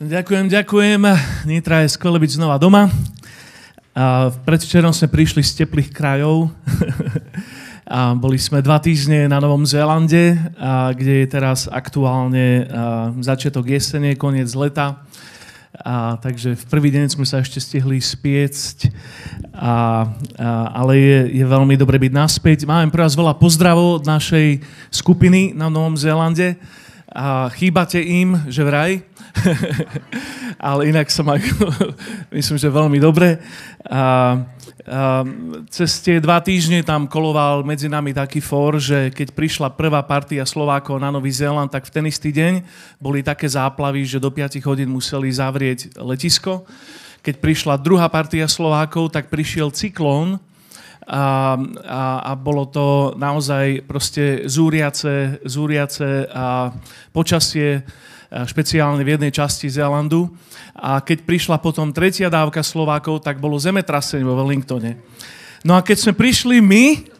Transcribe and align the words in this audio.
Ďakujem, 0.00 0.48
ďakujem. 0.48 1.00
Nitra 1.44 1.84
je 1.84 1.92
skvelé 1.92 2.16
byť 2.24 2.40
znova 2.40 2.56
doma. 2.56 2.88
A 3.92 4.32
predvčerom 4.32 4.96
sme 4.96 5.12
prišli 5.12 5.44
z 5.44 5.60
teplých 5.60 5.92
krajov. 5.92 6.48
A 7.84 8.16
boli 8.16 8.40
sme 8.40 8.64
dva 8.64 8.80
týždne 8.80 9.28
na 9.28 9.36
Novom 9.36 9.68
Zélande, 9.68 10.40
kde 10.96 11.20
je 11.20 11.26
teraz 11.28 11.68
aktuálne 11.68 12.64
začiatok 13.20 13.68
jesene, 13.68 14.16
koniec 14.16 14.48
leta. 14.56 15.04
A, 15.76 16.16
takže 16.16 16.56
v 16.56 16.64
prvý 16.72 16.96
deň 16.96 17.12
sme 17.12 17.28
sa 17.28 17.44
ešte 17.44 17.60
stihli 17.60 18.00
spiecť, 18.00 18.88
a, 19.52 19.68
a, 19.68 19.72
ale 20.80 20.96
je, 20.96 21.20
je 21.36 21.44
veľmi 21.44 21.76
dobre 21.76 22.00
byť 22.00 22.12
naspäť. 22.16 22.64
Máme 22.64 22.88
pre 22.88 23.04
vás 23.04 23.12
veľa 23.12 23.36
pozdravov 23.36 24.00
od 24.00 24.04
našej 24.08 24.64
skupiny 24.88 25.52
na 25.52 25.68
Novom 25.68 25.92
Zélande. 25.92 26.56
A 27.10 27.50
chýbate 27.50 27.98
im, 27.98 28.38
že 28.46 28.62
vraj. 28.62 29.02
ale 30.70 30.90
inak 30.90 31.10
sa 31.10 31.22
majú, 31.26 31.70
myslím, 32.36 32.56
že 32.58 32.70
veľmi 32.70 32.98
dobre. 33.02 33.38
A, 33.86 33.98
a, 33.98 34.02
cez 35.70 35.98
tie 36.02 36.22
dva 36.22 36.38
týždne 36.38 36.82
tam 36.86 37.10
koloval 37.10 37.66
medzi 37.66 37.90
nami 37.90 38.14
taký 38.14 38.38
for, 38.38 38.78
že 38.78 39.10
keď 39.10 39.34
prišla 39.34 39.68
prvá 39.74 40.02
partia 40.06 40.46
Slovákov 40.46 40.98
na 41.02 41.10
Nový 41.10 41.34
Zéland, 41.34 41.70
tak 41.70 41.86
v 41.86 41.94
ten 41.94 42.04
istý 42.06 42.30
deň 42.30 42.62
boli 43.02 43.26
také 43.26 43.50
záplavy, 43.50 44.06
že 44.06 44.22
do 44.22 44.30
5 44.30 44.62
hodín 44.66 44.90
museli 44.90 45.30
zavrieť 45.30 45.98
letisko. 45.98 46.66
Keď 47.20 47.34
prišla 47.36 47.82
druhá 47.82 48.08
partia 48.08 48.48
Slovákov, 48.48 49.12
tak 49.12 49.28
prišiel 49.28 49.68
cyklón, 49.74 50.40
a, 51.10 51.58
a, 51.90 52.02
a 52.22 52.32
bolo 52.38 52.70
to 52.70 53.18
naozaj 53.18 53.82
proste 53.82 54.46
zúriace, 54.46 55.42
zúriace 55.42 56.30
a 56.30 56.70
počasie 57.10 57.82
špeciálne 58.30 59.02
v 59.02 59.18
jednej 59.18 59.34
časti 59.34 59.66
Zélandu. 59.66 60.30
A 60.78 61.02
keď 61.02 61.26
prišla 61.26 61.58
potom 61.58 61.90
tretia 61.90 62.30
dávka 62.30 62.62
Slovákov, 62.62 63.26
tak 63.26 63.42
bolo 63.42 63.58
zemetrasenie 63.58 64.22
vo 64.22 64.38
Wellingtone. 64.38 65.02
No 65.66 65.74
a 65.74 65.82
keď 65.82 65.98
sme 65.98 66.14
prišli 66.14 66.62
my, 66.62 67.10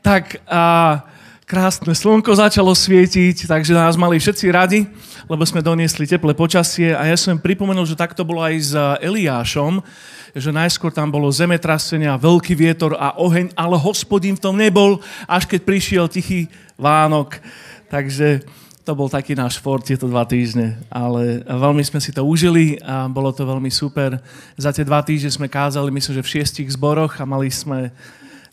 tak 0.00 0.40
a, 0.48 1.04
krásne 1.44 1.92
slnko 1.92 2.32
začalo 2.32 2.72
svietiť, 2.72 3.44
takže 3.44 3.76
nás 3.76 4.00
mali 4.00 4.16
všetci 4.16 4.46
radi, 4.48 4.80
lebo 5.28 5.44
sme 5.44 5.60
doniesli 5.60 6.08
teplé 6.08 6.32
počasie 6.32 6.96
a 6.96 7.04
ja 7.04 7.16
som 7.20 7.36
pripomenul, 7.36 7.84
že 7.84 8.00
takto 8.00 8.24
bolo 8.24 8.40
aj 8.40 8.54
s 8.56 8.72
Eliášom, 9.04 9.84
že 10.32 10.50
najskôr 10.50 10.90
tam 10.90 11.12
bolo 11.12 11.28
zemetrasenie 11.28 12.08
a 12.08 12.18
veľký 12.18 12.56
vietor 12.56 12.96
a 12.96 13.14
oheň, 13.20 13.52
ale 13.54 13.76
hospodín 13.76 14.40
v 14.40 14.44
tom 14.44 14.56
nebol, 14.56 15.04
až 15.28 15.44
keď 15.44 15.60
prišiel 15.62 16.04
tichý 16.08 16.48
Vánok. 16.80 17.38
Takže 17.86 18.42
to 18.82 18.92
bol 18.92 19.06
taký 19.06 19.38
náš 19.38 19.62
šport 19.62 19.84
tieto 19.84 20.10
dva 20.10 20.26
týždne, 20.26 20.80
ale 20.90 21.44
veľmi 21.46 21.80
sme 21.86 22.02
si 22.02 22.10
to 22.10 22.26
užili 22.26 22.80
a 22.82 23.06
bolo 23.06 23.30
to 23.30 23.46
veľmi 23.46 23.70
super. 23.70 24.18
Za 24.58 24.74
tie 24.74 24.82
dva 24.82 25.00
týždne 25.00 25.30
sme 25.30 25.46
kázali, 25.46 25.92
myslím, 25.92 26.20
že 26.20 26.24
v 26.24 26.32
šiestich 26.40 26.68
zboroch 26.74 27.16
a 27.20 27.24
mali 27.24 27.48
sme, 27.48 27.94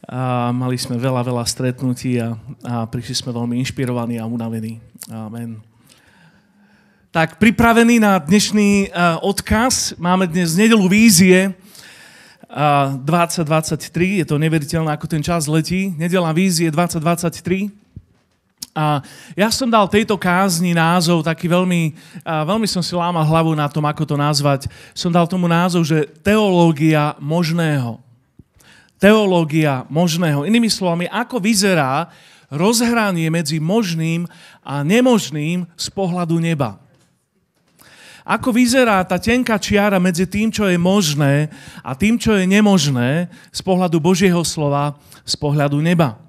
a 0.07 0.49
mali 0.49 0.81
sme 0.81 0.97
veľa, 0.97 1.21
veľa 1.21 1.45
stretnutí 1.45 2.17
a, 2.17 2.33
a 2.65 2.89
prišli 2.89 3.21
sme 3.21 3.29
veľmi 3.37 3.61
inšpirovaní 3.61 4.17
a 4.17 4.25
unavení. 4.25 4.81
Amen. 5.13 5.61
Tak 7.11 7.37
pripravený 7.37 8.01
na 8.01 8.17
dnešný 8.17 8.89
uh, 8.89 9.19
odkaz. 9.21 9.93
Máme 9.99 10.25
dnes 10.25 10.55
nedelu 10.57 10.87
vízie 10.87 11.51
uh, 11.51 12.97
2023. 13.03 14.23
Je 14.23 14.25
to 14.25 14.41
neveriteľné, 14.41 14.89
ako 14.95 15.05
ten 15.05 15.21
čas 15.21 15.45
letí. 15.45 15.93
Nedela 15.93 16.31
vízie 16.33 16.71
2023. 16.73 17.69
A 18.71 19.03
ja 19.35 19.51
som 19.51 19.67
dal 19.67 19.83
tejto 19.91 20.15
kázni 20.15 20.71
názov 20.71 21.27
taký 21.27 21.51
veľmi, 21.51 21.91
veľmi 22.23 22.63
som 22.71 22.79
si 22.79 22.95
lámal 22.95 23.27
hlavu 23.27 23.51
na 23.51 23.67
tom, 23.67 23.83
ako 23.83 24.07
to 24.07 24.15
nazvať. 24.15 24.71
Som 24.95 25.11
dal 25.11 25.27
tomu 25.27 25.43
názov, 25.51 25.83
že 25.83 26.07
teológia 26.23 27.19
možného. 27.19 27.99
Teológia 29.01 29.89
možného. 29.89 30.45
Inými 30.45 30.69
slovami, 30.69 31.09
ako 31.09 31.41
vyzerá 31.41 32.13
rozhranie 32.53 33.33
medzi 33.33 33.57
možným 33.57 34.29
a 34.61 34.85
nemožným 34.85 35.65
z 35.73 35.87
pohľadu 35.89 36.37
neba. 36.37 36.77
Ako 38.21 38.53
vyzerá 38.53 39.01
tá 39.01 39.17
tenká 39.17 39.57
čiara 39.57 39.97
medzi 39.97 40.29
tým, 40.29 40.53
čo 40.53 40.69
je 40.69 40.77
možné 40.77 41.49
a 41.81 41.97
tým, 41.97 42.21
čo 42.21 42.37
je 42.37 42.45
nemožné 42.45 43.33
z 43.49 43.61
pohľadu 43.65 43.97
Božieho 43.97 44.45
slova, 44.45 44.93
z 45.25 45.33
pohľadu 45.33 45.81
neba. 45.81 46.21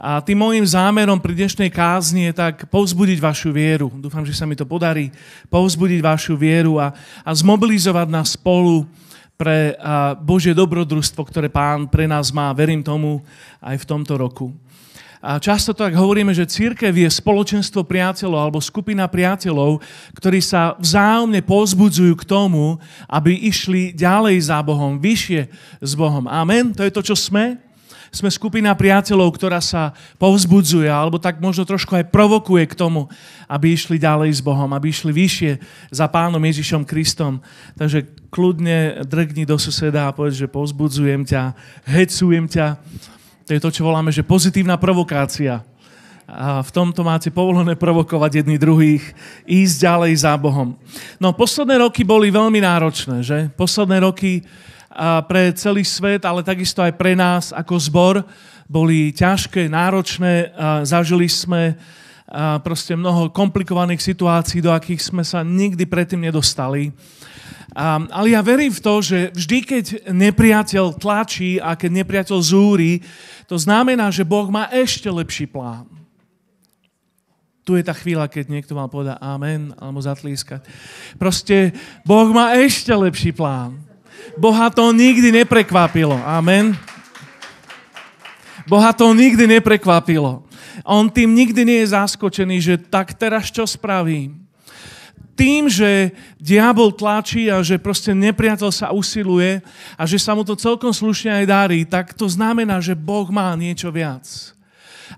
A 0.00 0.24
tým 0.24 0.40
môjim 0.40 0.64
zámerom 0.64 1.20
pri 1.20 1.36
dnešnej 1.36 1.68
kázni 1.68 2.32
je 2.32 2.34
tak 2.36 2.68
povzbudiť 2.72 3.20
vašu 3.20 3.52
vieru. 3.52 3.92
Dúfam, 3.92 4.24
že 4.24 4.32
sa 4.32 4.48
mi 4.48 4.56
to 4.56 4.64
podarí. 4.64 5.12
Povzbudiť 5.52 6.00
vašu 6.00 6.36
vieru 6.36 6.80
a, 6.80 6.96
a 7.20 7.30
zmobilizovať 7.36 8.08
nás 8.08 8.36
spolu 8.36 8.88
pre 9.36 9.76
Božie 10.24 10.56
dobrodružstvo, 10.56 11.22
ktoré 11.28 11.52
Pán 11.52 11.86
pre 11.92 12.08
nás 12.08 12.32
má. 12.32 12.50
Verím 12.56 12.80
tomu 12.80 13.20
aj 13.60 13.76
v 13.80 13.88
tomto 13.88 14.16
roku. 14.16 14.52
A 15.26 15.42
často 15.42 15.72
tak 15.72 15.96
hovoríme, 15.96 16.30
že 16.30 16.46
církev 16.46 16.92
je 16.92 17.08
spoločenstvo 17.08 17.82
priateľov 17.82 18.40
alebo 18.46 18.60
skupina 18.62 19.08
priateľov, 19.08 19.82
ktorí 20.14 20.38
sa 20.38 20.78
vzájomne 20.78 21.42
pozbudzujú 21.42 22.14
k 22.14 22.28
tomu, 22.28 22.78
aby 23.10 23.34
išli 23.34 23.90
ďalej 23.96 24.52
za 24.52 24.62
Bohom, 24.62 25.00
vyššie 25.00 25.40
s 25.82 25.92
Bohom. 25.98 26.30
Amen? 26.30 26.70
To 26.76 26.84
je 26.84 26.94
to, 26.94 27.02
čo 27.02 27.16
sme 27.16 27.58
sme 28.14 28.32
skupina 28.32 28.72
priateľov, 28.72 29.34
ktorá 29.34 29.60
sa 29.60 29.92
povzbudzuje, 30.16 30.88
alebo 30.88 31.20
tak 31.20 31.36
možno 31.36 31.68
trošku 31.68 32.00
aj 32.00 32.08
provokuje 32.08 32.64
k 32.64 32.78
tomu, 32.78 33.12
aby 33.44 33.76
išli 33.76 34.00
ďalej 34.00 34.30
s 34.30 34.40
Bohom, 34.40 34.72
aby 34.72 34.88
išli 34.88 35.12
vyššie 35.12 35.52
za 35.92 36.06
Pánom 36.08 36.40
Ježišom 36.40 36.88
Kristom. 36.88 37.44
Takže 37.76 38.08
kľudne 38.36 39.08
drgni 39.08 39.48
do 39.48 39.56
suseda 39.56 40.12
a 40.12 40.12
povedz, 40.12 40.36
že 40.36 40.52
povzbudzujem 40.52 41.24
ťa, 41.24 41.56
hecujem 41.88 42.44
ťa. 42.44 42.76
To 43.48 43.50
je 43.56 43.60
to, 43.64 43.72
čo 43.72 43.88
voláme, 43.88 44.12
že 44.12 44.20
pozitívna 44.20 44.76
provokácia. 44.76 45.64
A 46.28 46.60
v 46.60 46.70
tomto 46.74 47.00
máte 47.00 47.32
povolené 47.32 47.78
provokovať 47.78 48.44
jedni 48.44 48.60
druhých, 48.60 49.00
ísť 49.48 49.76
ďalej 49.88 50.12
za 50.26 50.36
Bohom. 50.36 50.76
No, 51.16 51.32
posledné 51.32 51.80
roky 51.80 52.04
boli 52.04 52.28
veľmi 52.28 52.60
náročné, 52.60 53.24
že? 53.24 53.48
Posledné 53.56 54.04
roky 54.04 54.44
pre 55.30 55.54
celý 55.56 55.86
svet, 55.86 56.26
ale 56.26 56.44
takisto 56.44 56.82
aj 56.82 56.92
pre 56.98 57.16
nás 57.16 57.56
ako 57.56 57.74
zbor 57.80 58.14
boli 58.66 59.14
ťažké, 59.14 59.70
náročné. 59.70 60.50
Zažili 60.82 61.30
sme 61.30 61.78
proste 62.62 62.98
mnoho 62.98 63.30
komplikovaných 63.30 64.02
situácií, 64.02 64.58
do 64.58 64.74
akých 64.74 64.98
sme 64.98 65.22
sa 65.22 65.46
nikdy 65.46 65.86
predtým 65.86 66.26
nedostali. 66.26 66.90
ale 68.10 68.32
ja 68.32 68.40
verím 68.42 68.72
v 68.72 68.82
to, 68.82 68.94
že 69.04 69.18
vždy, 69.36 69.58
keď 69.62 69.84
nepriateľ 70.10 70.96
tlačí 70.96 71.62
a 71.62 71.76
keď 71.78 71.90
nepriateľ 72.02 72.38
zúri, 72.40 73.04
to 73.46 73.54
znamená, 73.60 74.10
že 74.10 74.26
Boh 74.26 74.48
má 74.50 74.66
ešte 74.72 75.06
lepší 75.06 75.46
plán. 75.46 75.86
Tu 77.66 77.74
je 77.78 77.84
tá 77.84 77.94
chvíľa, 77.94 78.30
keď 78.30 78.46
niekto 78.46 78.78
mal 78.78 78.86
povedať 78.86 79.18
amen 79.18 79.74
alebo 79.74 79.98
zatlískať. 79.98 80.62
Proste 81.18 81.74
Boh 82.06 82.30
má 82.30 82.54
ešte 82.54 82.94
lepší 82.94 83.34
plán. 83.34 83.82
Boha 84.38 84.70
to 84.70 84.94
nikdy 84.94 85.34
neprekvapilo. 85.34 86.14
Amen. 86.22 86.78
Boha 88.66 88.90
to 88.90 89.14
nikdy 89.14 89.46
neprekvapilo. 89.46 90.42
On 90.82 91.06
tým 91.06 91.32
nikdy 91.32 91.62
nie 91.62 91.78
je 91.82 91.94
zaskočený, 91.94 92.56
že 92.58 92.74
tak 92.76 93.14
teraz 93.14 93.48
čo 93.50 93.62
spravím? 93.64 94.42
Tým, 95.36 95.68
že 95.68 96.16
diabol 96.40 96.96
tlačí 96.96 97.52
a 97.52 97.60
že 97.60 97.76
proste 97.76 98.16
nepriateľ 98.16 98.70
sa 98.72 98.88
usiluje 98.90 99.60
a 99.94 100.02
že 100.08 100.16
sa 100.16 100.32
mu 100.32 100.42
to 100.42 100.56
celkom 100.56 100.96
slušne 100.96 101.28
aj 101.28 101.44
darí, 101.44 101.84
tak 101.84 102.16
to 102.16 102.24
znamená, 102.24 102.80
že 102.80 102.96
Boh 102.96 103.28
má 103.28 103.52
niečo 103.52 103.92
viac. 103.92 104.55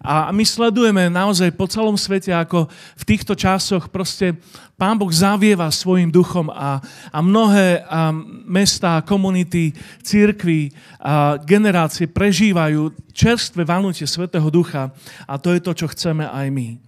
A 0.05 0.31
my 0.31 0.44
sledujeme 0.44 1.08
naozaj 1.08 1.52
po 1.56 1.64
celom 1.70 1.96
svete, 1.96 2.32
ako 2.35 2.69
v 2.73 3.05
týchto 3.05 3.32
časoch 3.32 3.88
proste 3.88 4.37
Pán 4.79 4.94
Boh 4.94 5.11
zavieva 5.11 5.67
svojim 5.75 6.06
duchom 6.06 6.55
a, 6.55 6.79
a 7.11 7.19
mnohé 7.19 7.82
a 7.82 8.14
mestá, 8.46 9.02
komunity, 9.02 9.75
církvy, 10.06 10.70
a 11.02 11.35
generácie 11.43 12.06
prežívajú 12.06 12.94
čerstvé 13.11 13.67
vanutie 13.67 14.06
Svetého 14.06 14.46
Ducha 14.55 14.94
a 15.26 15.35
to 15.35 15.50
je 15.50 15.61
to, 15.61 15.73
čo 15.75 15.90
chceme 15.90 16.31
aj 16.31 16.46
my. 16.55 16.79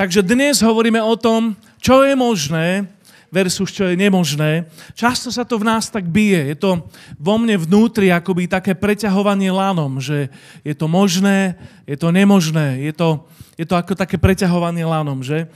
Takže 0.00 0.24
dnes 0.24 0.64
hovoríme 0.64 0.96
o 1.04 1.12
tom, 1.12 1.52
čo 1.76 2.00
je 2.08 2.16
možné 2.16 2.88
versus 3.30 3.70
čo 3.70 3.86
je 3.86 3.94
nemožné. 3.94 4.66
Často 4.98 5.30
sa 5.30 5.46
to 5.46 5.56
v 5.56 5.66
nás 5.70 5.86
tak 5.88 6.10
bije. 6.10 6.50
Je 6.52 6.56
to 6.58 6.84
vo 7.16 7.34
mne 7.38 7.56
vnútri 7.62 8.10
akoby 8.10 8.50
také 8.50 8.74
preťahovanie 8.74 9.54
lanom, 9.54 10.02
že 10.02 10.28
je 10.66 10.74
to 10.74 10.90
možné, 10.90 11.54
je 11.86 11.94
to 11.94 12.10
nemožné. 12.10 12.82
Je 12.82 12.92
to, 12.92 13.24
je 13.54 13.64
to 13.64 13.78
ako 13.78 13.94
také 13.94 14.18
preťahovanie 14.18 14.82
lanom, 14.82 15.22
že? 15.22 15.46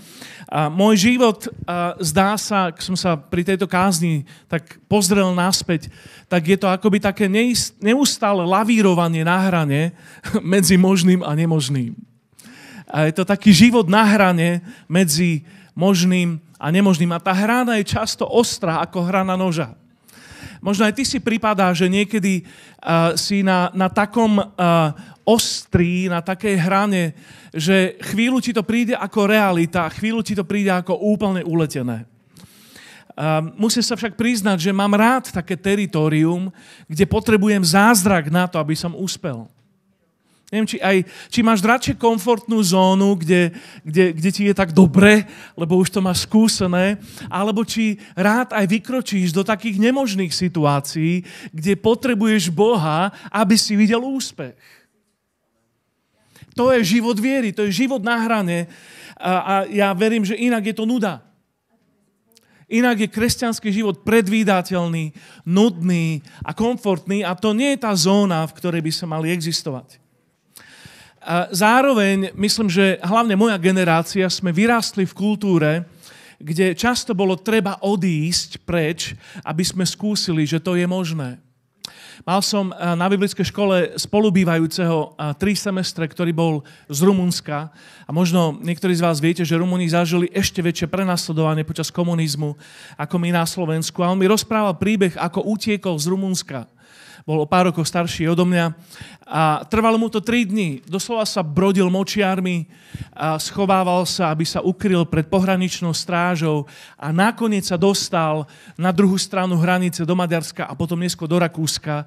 A 0.47 0.71
môj 0.71 1.11
život, 1.11 1.50
a 1.67 1.99
zdá 1.99 2.38
sa, 2.38 2.71
ak 2.71 2.79
som 2.79 2.94
sa 2.94 3.19
pri 3.19 3.43
tejto 3.43 3.67
kázni 3.67 4.29
tak 4.47 4.79
pozrel 4.87 5.35
naspäť, 5.35 5.91
tak 6.31 6.47
je 6.47 6.55
to 6.61 6.71
akoby 6.71 7.03
také 7.03 7.26
neustále 7.82 8.44
lavírovanie 8.47 9.26
na 9.26 9.41
hrane 9.50 9.97
medzi 10.55 10.79
možným 10.79 11.26
a 11.26 11.35
nemožným. 11.35 11.97
A 12.85 13.09
je 13.11 13.17
to 13.17 13.25
taký 13.25 13.50
život 13.50 13.88
na 13.88 14.05
hrane 14.05 14.62
medzi 14.87 15.43
možným 15.75 16.44
a 16.64 16.72
nemožným. 16.72 17.12
A 17.12 17.20
tá 17.20 17.37
hrana 17.37 17.76
je 17.76 17.84
často 17.93 18.25
ostrá 18.25 18.81
ako 18.81 19.05
hrana 19.05 19.37
noža. 19.37 19.76
Možno 20.64 20.88
aj 20.88 20.96
ty 20.96 21.05
si 21.05 21.20
pripadá, 21.20 21.69
že 21.76 21.93
niekedy 21.93 22.40
uh, 22.40 23.12
si 23.20 23.44
na, 23.44 23.69
na 23.76 23.93
takom 23.93 24.40
uh, 24.40 24.49
ostrí, 25.28 26.08
na 26.08 26.25
takej 26.25 26.56
hrane, 26.56 27.12
že 27.52 28.00
chvíľu 28.00 28.40
ti 28.40 28.56
to 28.56 28.64
príde 28.64 28.96
ako 28.96 29.28
realita, 29.28 29.84
chvíľu 29.93 30.25
ti 30.25 30.32
to 30.32 30.40
príde 30.40 30.72
ako 30.72 30.96
úplne 31.05 31.44
uletené. 31.44 32.08
Uh, 33.12 33.44
musím 33.61 33.84
sa 33.84 33.93
však 33.93 34.16
priznať, 34.16 34.64
že 34.64 34.72
mám 34.72 34.96
rád 34.96 35.37
také 35.37 35.61
teritorium, 35.61 36.49
kde 36.88 37.05
potrebujem 37.05 37.61
zázrak 37.61 38.32
na 38.32 38.49
to, 38.49 38.56
aby 38.56 38.72
som 38.72 38.96
uspel. 38.96 39.44
Neviem, 40.55 40.71
či, 40.71 40.79
aj, 40.79 41.03
či 41.35 41.43
máš 41.43 41.67
radšej 41.67 41.99
komfortnú 41.99 42.62
zónu, 42.62 43.19
kde, 43.19 43.51
kde, 43.83 44.15
kde 44.15 44.31
ti 44.31 44.43
je 44.47 44.55
tak 44.55 44.71
dobre, 44.71 45.27
lebo 45.59 45.75
už 45.83 45.91
to 45.91 45.99
máš 45.99 46.31
skúsené, 46.31 47.03
alebo 47.27 47.67
či 47.67 47.99
rád 48.15 48.55
aj 48.55 48.62
vykročíš 48.71 49.35
do 49.35 49.43
takých 49.43 49.83
nemožných 49.83 50.31
situácií, 50.31 51.27
kde 51.51 51.75
potrebuješ 51.75 52.55
Boha, 52.55 53.11
aby 53.35 53.59
si 53.59 53.75
videl 53.75 53.99
úspech. 53.99 54.55
To 56.55 56.71
je 56.71 56.87
život 56.87 57.19
viery, 57.19 57.50
to 57.50 57.67
je 57.67 57.75
život 57.75 57.99
na 57.99 58.15
hrane 58.23 58.71
a, 59.19 59.33
a 59.43 59.55
ja 59.67 59.91
verím, 59.91 60.23
že 60.23 60.39
inak 60.39 60.71
je 60.71 60.75
to 60.79 60.87
nuda. 60.87 61.19
Inak 62.71 63.03
je 63.03 63.11
kresťanský 63.11 63.75
život 63.75 64.07
predvídateľný, 64.07 65.11
nudný 65.43 66.23
a 66.47 66.55
komfortný 66.55 67.27
a 67.27 67.35
to 67.35 67.50
nie 67.59 67.75
je 67.75 67.83
tá 67.83 67.91
zóna, 67.99 68.47
v 68.47 68.55
ktorej 68.55 68.87
by 68.87 68.93
sa 68.95 69.11
mali 69.11 69.35
existovať. 69.35 70.04
Zároveň, 71.56 72.37
myslím, 72.37 72.69
že 72.69 73.00
hlavne 73.00 73.32
moja 73.32 73.56
generácia 73.56 74.29
sme 74.29 74.53
vyrástli 74.53 75.09
v 75.09 75.17
kultúre, 75.17 75.88
kde 76.37 76.76
často 76.76 77.17
bolo 77.17 77.41
treba 77.41 77.81
odísť 77.81 78.61
preč, 78.69 79.17
aby 79.41 79.65
sme 79.65 79.88
skúsili, 79.88 80.44
že 80.44 80.61
to 80.61 80.76
je 80.76 80.85
možné. 80.85 81.41
Mal 82.23 82.41
som 82.44 82.71
na 82.71 83.06
biblickej 83.11 83.49
škole 83.50 83.99
spolubývajúceho 83.99 85.19
tri 85.41 85.59
semestre, 85.59 86.06
ktorý 86.06 86.31
bol 86.31 86.55
z 86.87 87.03
Rumunska. 87.03 87.75
A 88.06 88.11
možno 88.15 88.55
niektorí 88.62 88.94
z 88.94 89.03
vás 89.03 89.19
viete, 89.19 89.43
že 89.43 89.59
Rumúni 89.59 89.91
zažili 89.91 90.31
ešte 90.31 90.62
väčšie 90.62 90.87
prenasledovanie 90.93 91.67
počas 91.67 91.91
komunizmu 91.91 92.55
ako 93.00 93.15
my 93.19 93.35
na 93.35 93.43
Slovensku. 93.49 94.05
A 94.05 94.12
on 94.12 94.21
mi 94.21 94.31
rozprával 94.31 94.79
príbeh, 94.79 95.17
ako 95.19 95.49
utiekol 95.49 95.99
z 95.99 96.06
Rumunska 96.12 96.71
bol 97.25 97.41
o 97.41 97.49
pár 97.49 97.73
rokov 97.73 97.88
starší 97.88 98.29
odo 98.29 98.44
mňa. 98.44 98.76
A 99.25 99.65
trvalo 99.65 99.97
mu 99.97 100.12
to 100.12 100.21
tri 100.21 100.44
dni. 100.44 100.85
Doslova 100.85 101.25
sa 101.25 101.41
brodil 101.41 101.88
močiarmi, 101.88 102.69
a 103.17 103.41
schovával 103.41 104.05
sa, 104.05 104.31
aby 104.31 104.44
sa 104.44 104.61
ukryl 104.61 105.09
pred 105.09 105.26
pohraničnou 105.26 105.97
strážou 105.97 106.69
a 107.00 107.11
nakoniec 107.11 107.65
sa 107.65 107.81
dostal 107.81 108.44
na 108.76 108.93
druhú 108.93 109.17
stranu 109.17 109.56
hranice 109.56 110.05
do 110.05 110.12
Maďarska 110.12 110.69
a 110.69 110.76
potom 110.76 111.00
neskôr 111.00 111.25
do 111.25 111.41
Rakúska. 111.41 112.05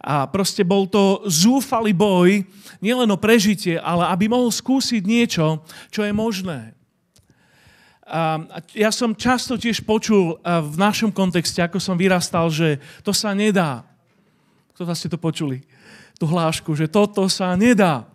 A 0.00 0.24
proste 0.28 0.64
bol 0.64 0.88
to 0.88 1.24
zúfalý 1.28 1.92
boj, 1.92 2.44
nielen 2.80 3.08
o 3.12 3.20
prežitie, 3.20 3.76
ale 3.80 4.08
aby 4.08 4.32
mohol 4.32 4.48
skúsiť 4.48 5.02
niečo, 5.04 5.64
čo 5.92 6.04
je 6.04 6.12
možné. 6.12 6.72
A 8.10 8.42
ja 8.74 8.90
som 8.90 9.14
často 9.14 9.54
tiež 9.54 9.86
počul 9.86 10.40
v 10.42 10.74
našom 10.74 11.14
kontexte, 11.14 11.62
ako 11.62 11.78
som 11.78 11.94
vyrastal, 11.94 12.50
že 12.50 12.82
to 13.06 13.14
sa 13.14 13.30
nedá. 13.36 13.86
To 14.80 14.88
ste 14.96 15.12
to 15.12 15.20
počuli, 15.20 15.60
tú 16.16 16.24
hlášku, 16.24 16.72
že 16.72 16.88
toto 16.88 17.28
sa 17.28 17.52
nedá. 17.52 18.08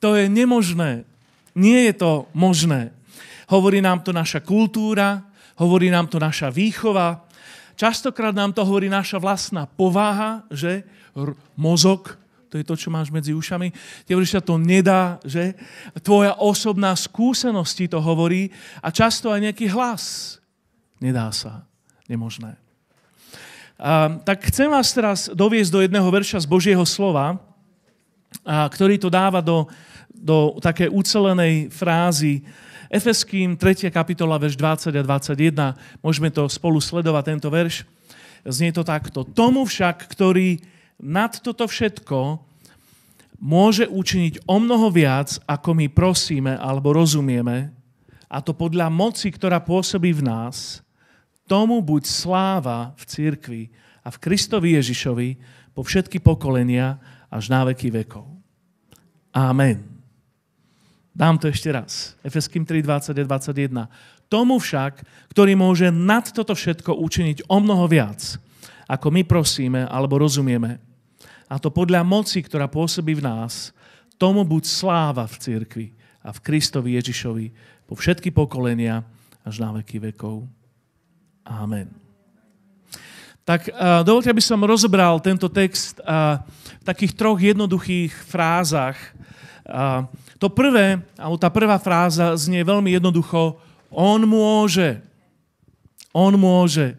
To 0.00 0.16
je 0.16 0.32
nemožné. 0.32 1.04
Nie 1.52 1.92
je 1.92 1.94
to 2.00 2.24
možné. 2.32 2.96
Hovorí 3.52 3.84
nám 3.84 4.00
to 4.00 4.16
naša 4.16 4.40
kultúra, 4.40 5.20
hovorí 5.60 5.92
nám 5.92 6.08
to 6.08 6.16
naša 6.16 6.48
výchova, 6.48 7.28
častokrát 7.76 8.32
nám 8.32 8.56
to 8.56 8.64
hovorí 8.64 8.88
naša 8.88 9.20
vlastná 9.20 9.68
povaha, 9.68 10.40
že 10.48 10.88
mozog, 11.52 12.16
to 12.48 12.56
je 12.56 12.64
to, 12.64 12.80
čo 12.80 12.88
máš 12.88 13.12
medzi 13.12 13.36
ušami. 13.36 13.68
Ti 14.08 14.16
hovorí, 14.16 14.24
že 14.24 14.40
to 14.40 14.56
nedá, 14.56 15.20
že 15.20 15.52
tvoja 16.00 16.32
osobná 16.40 16.96
skúsenosť 16.96 17.72
ti 17.76 17.86
to 17.92 18.00
hovorí 18.00 18.48
a 18.80 18.88
často 18.88 19.28
aj 19.28 19.52
nejaký 19.52 19.68
hlas. 19.68 20.36
Nedá 20.96 21.28
sa. 21.28 21.68
Nemožné. 22.08 22.65
Tak 24.24 24.48
chcem 24.48 24.72
vás 24.72 24.88
teraz 24.96 25.28
doviesť 25.28 25.70
do 25.72 25.80
jedného 25.84 26.08
verša 26.08 26.40
z 26.40 26.48
Božieho 26.48 26.84
slova, 26.88 27.36
a, 28.40 28.64
ktorý 28.72 28.96
to 28.96 29.12
dáva 29.12 29.44
do, 29.44 29.68
do 30.08 30.56
také 30.64 30.88
ucelenej 30.88 31.68
frázy. 31.68 32.40
Efeským 32.88 33.52
3. 33.52 33.92
kapitola, 33.92 34.40
verš 34.40 34.56
20 34.56 34.96
a 34.96 35.02
21. 35.04 36.00
Môžeme 36.00 36.32
to 36.32 36.48
spolu 36.48 36.80
sledovať, 36.80 37.36
tento 37.36 37.48
verš. 37.52 37.84
Znie 38.48 38.72
to 38.72 38.80
takto. 38.80 39.28
Tomu 39.28 39.68
však, 39.68 40.08
ktorý 40.08 40.56
nad 40.96 41.36
toto 41.44 41.68
všetko 41.68 42.40
môže 43.36 43.84
učiniť 43.84 44.48
o 44.48 44.56
mnoho 44.56 44.88
viac, 44.88 45.36
ako 45.44 45.76
my 45.76 45.86
prosíme 45.92 46.56
alebo 46.56 46.96
rozumieme, 46.96 47.76
a 48.26 48.42
to 48.42 48.56
podľa 48.56 48.90
moci, 48.90 49.30
ktorá 49.30 49.62
pôsobí 49.62 50.10
v 50.16 50.26
nás, 50.26 50.82
Tomu 51.46 51.78
buď 51.78 52.02
sláva 52.06 52.92
v 52.98 53.02
cirkvi 53.06 53.62
a 54.02 54.10
v 54.10 54.20
Kristovi 54.22 54.74
Ježišovi 54.74 55.28
po 55.74 55.86
všetky 55.86 56.18
pokolenia 56.18 56.98
až 57.30 57.50
na 57.50 57.62
veky 57.66 57.90
vekov. 58.02 58.26
Amen. 59.30 59.82
Dám 61.16 61.40
to 61.40 61.48
ešte 61.48 61.72
raz. 61.72 62.12
Efeským 62.20 62.68
3, 62.68 62.84
20 62.84 63.16
21. 63.24 63.88
Tomu 64.26 64.58
však, 64.58 65.00
ktorý 65.32 65.54
môže 65.56 65.88
nad 65.88 66.26
toto 66.28 66.52
všetko 66.52 66.98
učiniť 66.98 67.46
o 67.46 67.56
mnoho 67.62 67.86
viac, 67.86 68.36
ako 68.90 69.08
my 69.14 69.22
prosíme 69.22 69.86
alebo 69.86 70.18
rozumieme. 70.18 70.82
A 71.46 71.62
to 71.62 71.70
podľa 71.70 72.02
moci, 72.02 72.42
ktorá 72.42 72.66
pôsobí 72.66 73.16
v 73.16 73.22
nás, 73.22 73.70
tomu 74.18 74.42
buď 74.42 74.66
sláva 74.66 75.24
v 75.30 75.36
cirkvi 75.38 75.86
a 76.26 76.34
v 76.34 76.42
Kristovi 76.42 76.98
Ježišovi 76.98 77.46
po 77.86 77.94
všetky 77.94 78.34
pokolenia 78.34 79.06
až 79.46 79.62
na 79.62 79.78
veky 79.78 80.10
vekov. 80.10 80.44
Amen. 81.46 81.86
Tak 83.46 83.70
uh, 83.70 84.02
dovolte, 84.02 84.26
aby 84.26 84.42
som 84.42 84.58
rozobral 84.66 85.22
tento 85.22 85.46
text 85.46 86.02
uh, 86.02 86.42
v 86.82 86.84
takých 86.84 87.14
troch 87.14 87.38
jednoduchých 87.38 88.10
frázach. 88.10 88.98
Uh, 89.62 90.02
to 90.42 90.50
prvé, 90.50 90.98
alebo 91.14 91.38
tá 91.38 91.46
prvá 91.46 91.78
fráza 91.78 92.34
znie 92.34 92.66
veľmi 92.66 92.90
jednoducho. 92.98 93.54
On 93.94 94.18
môže. 94.26 94.98
On 96.10 96.34
môže. 96.34 96.98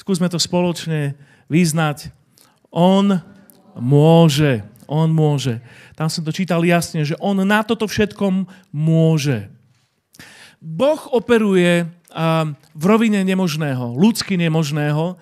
Skúsme 0.00 0.32
to 0.32 0.40
spoločne 0.40 1.12
vyznať. 1.52 2.08
On 2.72 3.20
môže. 3.76 4.64
On 4.88 5.12
môže. 5.12 5.60
Tam 5.92 6.08
som 6.08 6.24
to 6.24 6.32
čítal 6.32 6.64
jasne, 6.64 7.04
že 7.04 7.20
on 7.20 7.36
na 7.44 7.60
toto 7.60 7.84
všetkom 7.84 8.48
môže. 8.72 9.52
Boh 10.62 11.00
operuje 11.12 11.84
v 12.72 12.84
rovine 12.84 13.24
nemožného, 13.24 13.96
ľudsky 13.96 14.36
nemožného. 14.36 15.16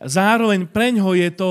Zároveň 0.00 0.64
preňho 0.64 1.12
je 1.12 1.30
to 1.36 1.50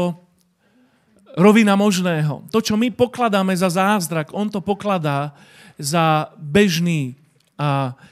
rovina 1.37 1.77
možného. 1.77 2.49
To, 2.49 2.59
čo 2.59 2.73
my 2.73 2.89
pokladáme 2.89 3.53
za 3.53 3.69
zázrak, 3.69 4.33
on 4.33 4.49
to 4.49 4.59
pokladá 4.65 5.37
za 5.77 6.33
bežný 6.35 7.13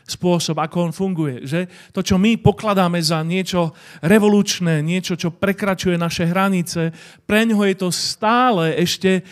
spôsob, 0.04 0.60
ako 0.60 0.92
on 0.92 0.92
funguje. 0.92 1.48
Že? 1.48 1.62
To, 1.96 2.04
čo 2.04 2.20
my 2.20 2.36
pokladáme 2.36 3.00
za 3.00 3.24
niečo 3.24 3.72
revolučné, 4.04 4.84
niečo, 4.84 5.16
čo 5.16 5.32
prekračuje 5.32 5.96
naše 5.96 6.28
hranice, 6.28 6.92
pre 7.24 7.48
ňoho 7.48 7.64
je 7.72 7.76
to 7.80 7.90
stále 7.90 8.76
ešte 8.76 9.24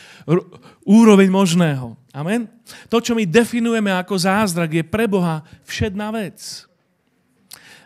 úroveň 0.88 1.28
možného. 1.28 2.00
Amen? 2.16 2.48
To, 2.88 3.04
čo 3.04 3.12
my 3.12 3.28
definujeme 3.28 3.92
ako 3.92 4.16
zázrak, 4.16 4.72
je 4.72 4.84
pre 4.88 5.04
Boha 5.04 5.44
všedná 5.68 6.16
vec. 6.16 6.64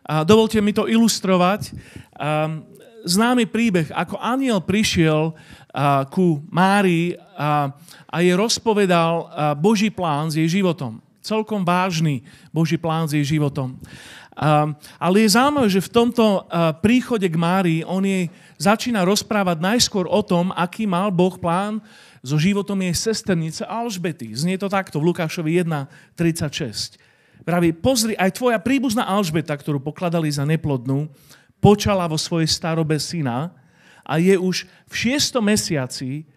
A 0.06 0.24
dovolte 0.28 0.62
mi 0.64 0.72
to 0.76 0.88
ilustrovať. 0.88 1.74
Známy 3.08 3.48
príbeh, 3.48 3.88
ako 3.96 4.20
aniel 4.20 4.60
prišiel 4.60 5.32
ku 6.12 6.44
Márii 6.52 7.16
a, 7.16 7.72
a 8.10 8.16
jej 8.20 8.36
rozpovedal 8.36 9.32
Boží 9.60 9.88
plán 9.88 10.28
s 10.28 10.36
jej 10.36 10.60
životom. 10.60 11.00
Celkom 11.24 11.64
vážny 11.64 12.26
Boží 12.52 12.76
plán 12.76 13.08
s 13.08 13.16
jej 13.16 13.38
životom. 13.38 13.78
Ale 15.00 15.16
je 15.20 15.36
zaujímavé, 15.36 15.68
že 15.68 15.84
v 15.84 15.94
tomto 15.94 16.48
príchode 16.80 17.28
k 17.28 17.36
Márii 17.36 17.80
on 17.84 18.04
jej 18.08 18.32
začína 18.56 19.04
rozprávať 19.04 19.60
najskôr 19.60 20.08
o 20.08 20.24
tom, 20.24 20.56
aký 20.56 20.88
mal 20.88 21.12
Boh 21.12 21.36
plán 21.36 21.84
so 22.20 22.40
životom 22.40 22.80
jej 22.84 22.96
sesternice 22.96 23.64
Alžbety. 23.68 24.32
Znie 24.36 24.60
to 24.60 24.72
takto 24.72 25.00
v 25.00 25.12
Lukášovi 25.12 25.60
1.36. 25.64 27.00
Vraví, 27.44 27.72
pozri, 27.76 28.14
aj 28.20 28.36
tvoja 28.36 28.60
príbuzná 28.60 29.08
Alžbeta, 29.08 29.56
ktorú 29.56 29.80
pokladali 29.80 30.28
za 30.28 30.44
neplodnú, 30.44 31.08
počala 31.60 32.08
vo 32.08 32.20
svojej 32.20 32.48
starobe 32.48 33.00
syna 33.00 33.52
a 34.04 34.20
je 34.20 34.36
už 34.36 34.68
v 34.88 34.94
šiestom 34.94 35.48
mesiaci, 35.48 36.28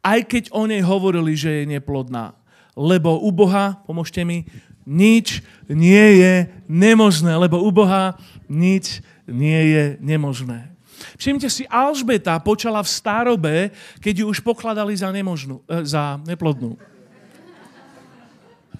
aj 0.00 0.24
keď 0.24 0.42
o 0.52 0.64
nej 0.64 0.80
hovorili, 0.80 1.36
že 1.36 1.62
je 1.62 1.70
neplodná. 1.76 2.36
Lebo 2.72 3.20
u 3.20 3.28
Boha, 3.28 3.80
pomôžte 3.84 4.24
mi, 4.24 4.48
Nič 4.90 5.44
nie 5.68 6.18
je 6.18 6.48
nemožné, 6.66 7.36
lebo 7.36 7.60
u 7.60 7.70
Boha 7.70 8.16
nič 8.48 9.04
nie 9.28 9.60
je 9.70 9.84
nemožné. 10.00 10.72
Všimte 11.14 11.46
si, 11.46 11.62
Alžbeta 11.68 12.34
počala 12.42 12.82
v 12.82 12.90
starobe, 12.90 13.54
keď 14.02 14.24
ju 14.24 14.34
už 14.34 14.42
pokladali 14.42 14.92
za, 14.96 15.14
nemožnú, 15.14 15.62
e, 15.68 15.84
za 15.86 16.18
neplodnú. 16.26 16.76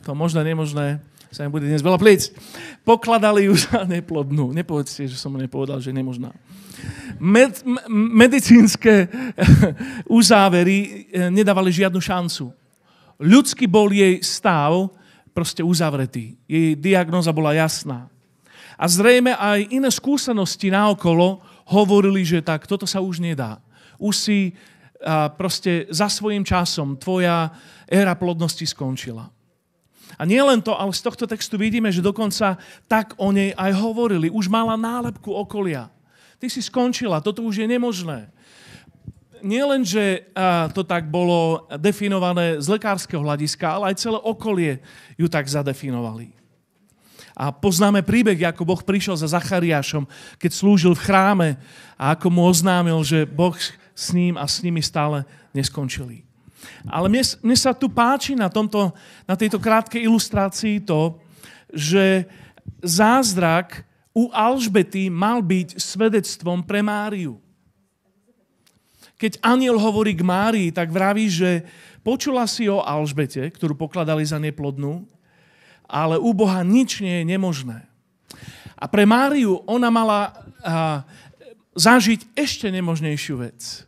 To 0.03 0.17
možné, 0.17 0.43
nemožné, 0.43 0.99
sa 1.31 1.47
im 1.47 1.55
bude 1.55 1.63
dnes 1.63 1.79
veľa 1.79 1.95
plic. 1.95 2.27
Pokladali 2.83 3.47
ju 3.47 3.55
za 3.65 3.87
neplodnú. 3.87 4.51
Nepovedzte, 4.51 5.07
že 5.07 5.15
som 5.15 5.35
nepovedal, 5.39 5.79
že 5.79 5.95
je 5.95 5.99
nemožná. 5.99 6.35
Med, 7.23 7.55
medicínske 7.91 9.07
uzávery 10.21 11.07
e, 11.11 11.31
nedávali 11.31 11.71
žiadnu 11.71 12.03
šancu. 12.03 12.51
Ľudský 13.21 13.71
bol 13.71 13.95
jej 13.95 14.19
stav 14.27 14.91
proste 15.31 15.63
uzavretý. 15.63 16.35
Jej 16.51 16.75
diagnoza 16.75 17.31
bola 17.31 17.55
jasná. 17.55 18.11
A 18.81 18.89
zrejme 18.89 19.37
aj 19.37 19.71
iné 19.71 19.93
skúsenosti 19.93 20.73
naokolo 20.73 21.39
hovorili, 21.69 22.27
že 22.27 22.43
tak 22.43 22.67
toto 22.67 22.89
sa 22.89 22.99
už 22.99 23.23
nedá. 23.23 23.63
Už 24.03 24.15
si 24.19 24.39
a, 24.99 25.31
proste 25.31 25.87
za 25.95 26.11
svojím 26.11 26.43
časom 26.43 26.99
tvoja 26.99 27.55
éra 27.87 28.19
plodnosti 28.19 28.67
skončila. 28.67 29.31
A 30.19 30.23
nie 30.27 30.41
len 30.43 30.59
to, 30.59 30.75
ale 30.75 30.91
z 30.91 31.05
tohto 31.07 31.29
textu 31.29 31.61
vidíme, 31.61 31.93
že 31.93 32.03
dokonca 32.03 32.59
tak 32.91 33.15
o 33.21 33.31
nej 33.31 33.55
aj 33.55 33.73
hovorili. 33.79 34.33
Už 34.33 34.51
mala 34.51 34.75
nálepku 34.75 35.31
okolia. 35.31 35.93
Ty 36.41 36.49
si 36.49 36.65
skončila, 36.65 37.21
toto 37.21 37.45
už 37.45 37.61
je 37.63 37.67
nemožné. 37.69 38.33
Nie 39.41 39.65
len, 39.65 39.85
že 39.85 40.29
to 40.77 40.85
tak 40.85 41.09
bolo 41.09 41.65
definované 41.81 42.61
z 42.61 42.67
lekárskeho 42.77 43.25
hľadiska, 43.25 43.65
ale 43.81 43.93
aj 43.93 44.01
celé 44.05 44.19
okolie 44.21 44.85
ju 45.17 45.29
tak 45.29 45.49
zadefinovali. 45.49 46.33
A 47.33 47.49
poznáme 47.49 48.05
príbeh, 48.05 48.37
ako 48.45 48.69
Boh 48.69 48.83
prišiel 48.85 49.17
za 49.17 49.33
Zachariášom, 49.33 50.05
keď 50.37 50.51
slúžil 50.53 50.93
v 50.93 51.05
chráme 51.09 51.49
a 51.97 52.13
ako 52.13 52.29
mu 52.29 52.45
oznámil, 52.45 53.01
že 53.01 53.25
Boh 53.25 53.57
s 53.97 54.13
ním 54.13 54.37
a 54.37 54.45
s 54.45 54.61
nimi 54.61 54.85
stále 54.85 55.25
neskončili. 55.57 56.29
Ale 56.89 57.09
mne, 57.09 57.25
mne 57.45 57.57
sa 57.57 57.73
tu 57.73 57.89
páči 57.89 58.37
na, 58.37 58.53
tomto, 58.53 58.93
na 59.25 59.35
tejto 59.37 59.61
krátkej 59.61 60.05
ilustrácii 60.05 60.85
to, 60.85 61.17
že 61.73 62.27
zázrak 62.83 63.85
u 64.11 64.29
Alžbety 64.35 65.09
mal 65.09 65.41
byť 65.41 65.79
svedectvom 65.79 66.67
pre 66.67 66.83
Máriu. 66.83 67.39
Keď 69.21 69.37
aniel 69.45 69.77
hovorí 69.77 70.17
k 70.17 70.25
Márii, 70.25 70.69
tak 70.73 70.89
vraví, 70.89 71.29
že 71.29 71.63
počula 72.01 72.49
si 72.49 72.67
o 72.73 72.81
Alžbete, 72.81 73.53
ktorú 73.53 73.77
pokladali 73.77 74.25
za 74.25 74.41
neplodnú, 74.41 75.05
ale 75.85 76.17
u 76.17 76.33
Boha 76.33 76.65
nič 76.65 77.05
nie 77.05 77.21
je 77.21 77.29
nemožné. 77.29 77.85
A 78.81 78.89
pre 78.89 79.05
Máriu 79.05 79.61
ona 79.69 79.93
mala 79.93 80.33
a, 80.65 81.05
zažiť 81.77 82.33
ešte 82.33 82.73
nemožnejšiu 82.73 83.37
vec. 83.45 83.85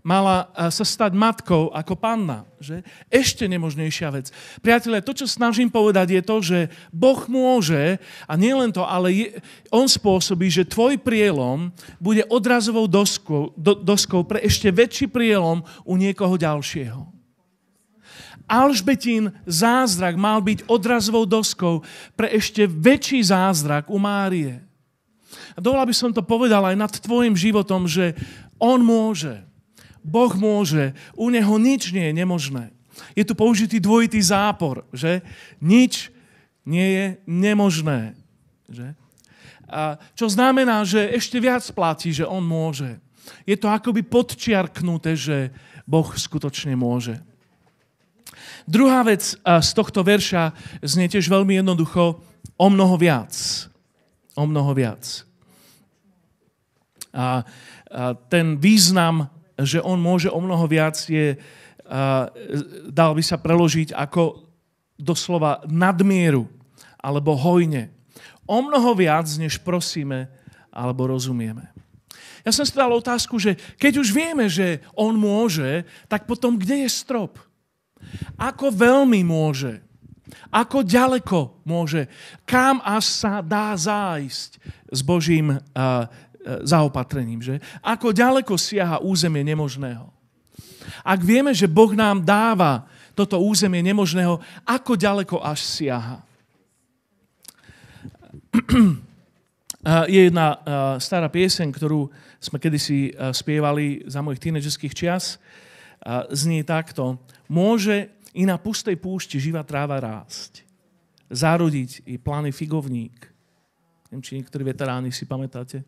Mala 0.00 0.48
sa 0.72 0.84
stať 0.84 1.12
matkou 1.12 1.68
ako 1.72 1.92
panna. 1.96 2.48
Že? 2.56 2.80
Ešte 3.12 3.44
nemožnejšia 3.44 4.08
vec. 4.08 4.32
Priatelia, 4.64 5.04
to, 5.04 5.12
čo 5.12 5.28
snažím 5.28 5.68
povedať, 5.68 6.16
je 6.16 6.22
to, 6.24 6.36
že 6.40 6.58
Boh 6.88 7.20
môže, 7.28 8.00
a 8.24 8.32
nielen 8.36 8.72
to, 8.72 8.80
ale 8.80 9.12
je, 9.12 9.26
On 9.68 9.84
spôsobí, 9.84 10.48
že 10.48 10.68
tvoj 10.68 10.96
prielom 11.00 11.68
bude 12.00 12.24
odrazovou 12.32 12.88
doskou, 12.88 13.52
do, 13.56 13.76
doskou 13.76 14.24
pre 14.24 14.40
ešte 14.40 14.72
väčší 14.72 15.08
prielom 15.12 15.64
u 15.84 15.94
niekoho 16.00 16.36
ďalšieho. 16.40 17.20
Alžbetín 18.50 19.30
zázrak 19.46 20.18
mal 20.18 20.42
byť 20.42 20.66
odrazovou 20.66 21.22
doskou 21.22 21.86
pre 22.18 22.34
ešte 22.34 22.66
väčší 22.66 23.22
zázrak 23.22 23.86
u 23.86 24.00
Márie. 24.00 24.58
A 25.54 25.58
dovolal 25.62 25.86
by 25.86 25.94
som 25.94 26.10
to 26.10 26.26
povedal 26.26 26.66
aj 26.66 26.74
nad 26.74 26.90
tvojim 26.90 27.38
životom, 27.38 27.86
že 27.86 28.18
on 28.58 28.82
môže. 28.82 29.49
Boh 30.00 30.32
môže. 30.36 30.96
U 31.14 31.28
neho 31.28 31.54
nič 31.60 31.92
nie 31.92 32.10
je 32.10 32.14
nemožné. 32.16 32.72
Je 33.16 33.24
tu 33.24 33.32
použitý 33.32 33.80
dvojitý 33.80 34.20
zápor, 34.20 34.84
že 34.92 35.24
nič 35.60 36.12
nie 36.64 36.86
je 36.86 37.06
nemožné. 37.24 38.14
Že? 38.68 38.92
A 39.70 39.96
čo 40.18 40.26
znamená, 40.26 40.82
že 40.82 41.10
ešte 41.14 41.38
viac 41.38 41.62
platí, 41.72 42.10
že 42.10 42.26
on 42.26 42.42
môže. 42.42 42.98
Je 43.46 43.54
to 43.54 43.70
akoby 43.70 44.02
podčiarknuté, 44.02 45.14
že 45.14 45.54
Boh 45.86 46.06
skutočne 46.06 46.74
môže. 46.74 47.18
Druhá 48.66 49.02
vec 49.02 49.34
z 49.42 49.70
tohto 49.74 50.02
verša 50.06 50.54
znie 50.82 51.10
tiež 51.10 51.26
veľmi 51.26 51.58
jednoducho 51.58 52.22
o 52.58 52.66
mnoho 52.70 52.94
viac. 52.98 53.32
O 54.38 54.44
mnoho 54.46 54.70
viac. 54.74 55.26
A, 57.10 57.42
a 57.90 58.14
ten 58.30 58.54
význam, 58.58 59.26
že 59.64 59.80
on 59.82 60.00
môže 60.00 60.28
o 60.32 60.40
mnoho 60.40 60.64
viac, 60.66 60.96
je, 61.06 61.36
dal 62.90 63.12
by 63.12 63.22
sa 63.24 63.36
preložiť 63.40 63.96
ako 63.96 64.46
doslova 65.00 65.64
nadmieru 65.66 66.46
alebo 67.00 67.34
hojne. 67.34 67.88
O 68.44 68.60
mnoho 68.60 68.92
viac, 68.92 69.26
než 69.40 69.62
prosíme 69.62 70.28
alebo 70.70 71.10
rozumieme. 71.10 71.72
Ja 72.44 72.52
som 72.56 72.64
si 72.64 72.72
dal 72.72 72.92
otázku, 72.92 73.36
že 73.36 73.56
keď 73.76 74.00
už 74.00 74.08
vieme, 74.16 74.48
že 74.48 74.80
on 74.96 75.12
môže, 75.16 75.84
tak 76.08 76.24
potom 76.24 76.56
kde 76.56 76.86
je 76.86 76.90
strop? 76.90 77.36
Ako 78.40 78.72
veľmi 78.72 79.20
môže? 79.20 79.84
Ako 80.48 80.86
ďaleko 80.86 81.62
môže? 81.68 82.08
Kam 82.48 82.80
až 82.80 83.04
sa 83.06 83.32
dá 83.44 83.76
zájsť 83.76 84.50
s 84.88 85.00
Božím 85.04 85.52
uh, 85.52 85.60
zaopatrením? 86.44 87.40
Že? 87.44 87.60
Ako 87.84 88.12
ďaleko 88.16 88.56
siaha 88.56 89.00
územie 89.04 89.44
nemožného? 89.44 90.08
Ak 91.04 91.20
vieme, 91.22 91.52
že 91.54 91.70
Boh 91.70 91.92
nám 91.92 92.24
dáva 92.24 92.88
toto 93.14 93.36
územie 93.38 93.84
nemožného, 93.84 94.40
ako 94.64 94.96
ďaleko 94.96 95.38
až 95.44 95.60
siaha? 95.60 96.24
Je 100.08 100.20
jedna 100.28 100.60
stará 101.00 101.28
pieseň, 101.32 101.72
ktorú 101.72 102.10
sme 102.40 102.58
kedysi 102.60 103.12
spievali 103.32 104.04
za 104.08 104.20
mojich 104.24 104.40
tínedžerských 104.40 104.96
čias. 104.96 105.40
Znie 106.32 106.64
takto 106.64 107.20
môže 107.48 108.08
i 108.32 108.48
na 108.48 108.56
pustej 108.56 108.96
púšti 108.96 109.36
živá 109.36 109.60
tráva 109.64 110.00
rásť. 110.00 110.64
Zarodiť 111.30 112.08
i 112.10 112.16
plány 112.18 112.50
figovník. 112.50 113.28
Neviem, 114.10 114.22
či 114.24 114.34
niektorí 114.40 114.66
veteráni 114.66 115.14
si 115.14 115.22
pamätáte. 115.28 115.86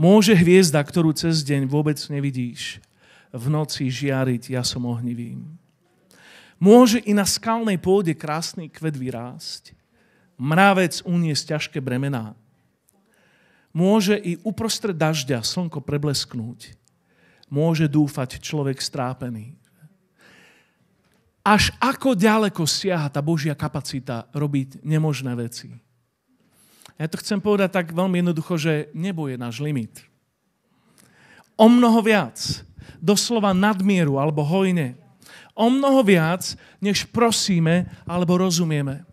Môže 0.00 0.32
hviezda, 0.32 0.80
ktorú 0.80 1.12
cez 1.12 1.44
deň 1.44 1.68
vôbec 1.68 2.00
nevidíš, 2.08 2.80
v 3.36 3.44
noci 3.52 3.92
žiariť 3.92 4.56
jasom 4.56 4.88
ohnivým. 4.88 5.44
Môže 6.56 7.04
i 7.04 7.12
na 7.12 7.28
skalnej 7.28 7.76
pôde 7.76 8.16
krásny 8.16 8.72
kvet 8.72 8.96
vyrásť, 8.96 9.76
mravec 10.40 11.04
uniesť 11.04 11.44
ťažké 11.56 11.78
bremená. 11.84 12.32
Môže 13.76 14.16
i 14.16 14.40
uprostred 14.40 14.96
dažďa 14.96 15.44
slnko 15.44 15.84
preblesknúť. 15.84 16.72
Môže 17.52 17.84
dúfať 17.84 18.40
človek 18.40 18.80
strápený 18.80 19.60
až 21.40 21.72
ako 21.80 22.12
ďaleko 22.12 22.68
siaha 22.68 23.08
tá 23.08 23.24
Božia 23.24 23.56
kapacita 23.56 24.28
robiť 24.30 24.84
nemožné 24.84 25.32
veci. 25.34 25.72
Ja 27.00 27.08
to 27.08 27.16
chcem 27.16 27.40
povedať 27.40 27.72
tak 27.72 27.96
veľmi 27.96 28.20
jednoducho, 28.20 28.60
že 28.60 28.92
nebo 28.92 29.24
je 29.24 29.40
náš 29.40 29.64
limit. 29.64 30.04
O 31.56 31.64
mnoho 31.64 32.04
viac, 32.04 32.36
doslova 33.00 33.56
nadmieru 33.56 34.20
alebo 34.20 34.44
hojne. 34.44 35.00
O 35.56 35.72
mnoho 35.72 36.04
viac, 36.04 36.44
než 36.76 37.08
prosíme 37.08 37.88
alebo 38.04 38.36
rozumieme. 38.36 39.08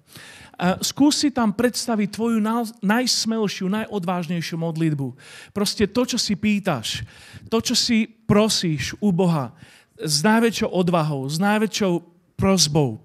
Skúsi 0.83 1.31
tam 1.31 1.55
predstaviť 1.55 2.09
tvoju 2.11 2.43
najsmelšiu, 2.83 3.71
najodvážnejšiu 3.71 4.57
modlitbu. 4.59 5.07
Proste 5.55 5.87
to, 5.87 6.03
čo 6.03 6.17
si 6.19 6.33
pýtaš, 6.35 7.07
to, 7.47 7.61
čo 7.63 7.77
si 7.77 8.09
prosíš 8.27 8.99
u 8.99 9.15
Boha, 9.15 9.55
s 9.95 10.25
najväčšou 10.25 10.69
odvahou, 10.75 11.23
s 11.29 11.39
najväčšou 11.39 11.93
prozbou 12.35 12.99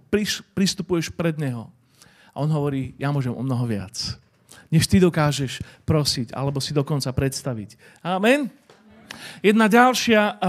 pristupuješ 0.56 1.12
pred 1.12 1.38
Neho. 1.38 1.68
A 2.32 2.40
on 2.40 2.48
hovorí, 2.48 2.96
ja 2.96 3.12
môžem 3.12 3.36
o 3.36 3.44
mnoho 3.44 3.68
viac. 3.68 4.16
Než 4.72 4.88
ty 4.88 4.96
dokážeš 4.96 5.60
prosiť, 5.84 6.32
alebo 6.32 6.56
si 6.56 6.72
dokonca 6.72 7.12
predstaviť. 7.12 7.76
Amen? 8.00 8.48
Jedna 9.44 9.68
ďalšia 9.68 10.40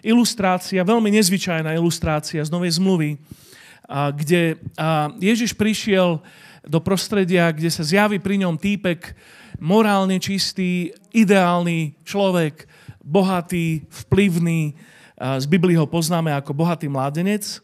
ilustrácia, 0.00 0.80
veľmi 0.80 1.12
nezvyčajná 1.12 1.76
ilustrácia 1.76 2.40
z 2.40 2.48
Novej 2.48 2.80
zmluvy, 2.80 3.20
kde 4.16 4.56
Ježiš 5.20 5.52
prišiel 5.52 6.24
do 6.64 6.80
prostredia, 6.80 7.52
kde 7.52 7.68
sa 7.68 7.84
zjaví 7.84 8.16
pri 8.16 8.40
ňom 8.42 8.56
týpek, 8.56 9.12
morálne 9.60 10.16
čistý, 10.16 10.96
ideálny 11.12 12.00
človek, 12.02 12.64
bohatý, 13.04 13.84
vplyvný. 14.08 14.72
Z 15.20 15.46
Biblii 15.46 15.76
ho 15.76 15.84
poznáme 15.84 16.32
ako 16.32 16.56
bohatý 16.56 16.88
mládenec 16.88 17.60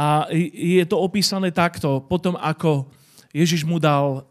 A 0.00 0.24
je 0.32 0.80
to 0.88 0.96
opísané 0.96 1.50
takto, 1.52 2.00
potom 2.06 2.38
ako 2.38 2.88
Ježiš 3.30 3.62
mu 3.62 3.78
dal 3.78 4.26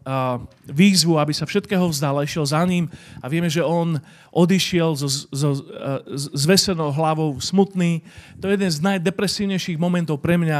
výzvu, 0.67 1.15
aby 1.15 1.31
sa 1.31 1.47
všetkého 1.47 1.87
vzdal 1.87 2.19
a 2.19 2.27
išiel 2.27 2.43
za 2.43 2.59
ním 2.67 2.91
a 3.23 3.31
vieme, 3.31 3.47
že 3.47 3.63
on 3.63 3.95
odišiel 4.27 4.91
so, 4.99 5.07
so, 5.07 5.49
s 6.11 6.43
vesenou 6.43 6.91
hlavou 6.91 7.31
smutný. 7.39 8.03
To 8.43 8.51
je 8.51 8.59
jeden 8.59 8.67
z 8.67 8.83
najdepresívnejších 8.83 9.79
momentov 9.79 10.19
pre 10.19 10.35
mňa 10.35 10.59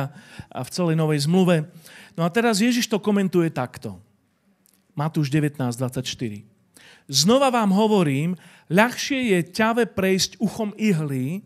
v 0.56 0.70
celej 0.72 0.96
Novej 0.96 1.28
zmluve. 1.28 1.68
No 2.16 2.24
a 2.24 2.32
teraz 2.32 2.64
Ježiš 2.64 2.88
to 2.88 3.04
komentuje 3.04 3.52
takto. 3.52 4.00
Matúš 4.96 5.28
19.24. 5.28 6.00
Znova 7.12 7.52
vám 7.52 7.76
hovorím, 7.76 8.40
ľahšie 8.72 9.36
je 9.36 9.40
ťave 9.52 9.84
prejsť 9.92 10.40
uchom 10.40 10.72
ihly, 10.80 11.44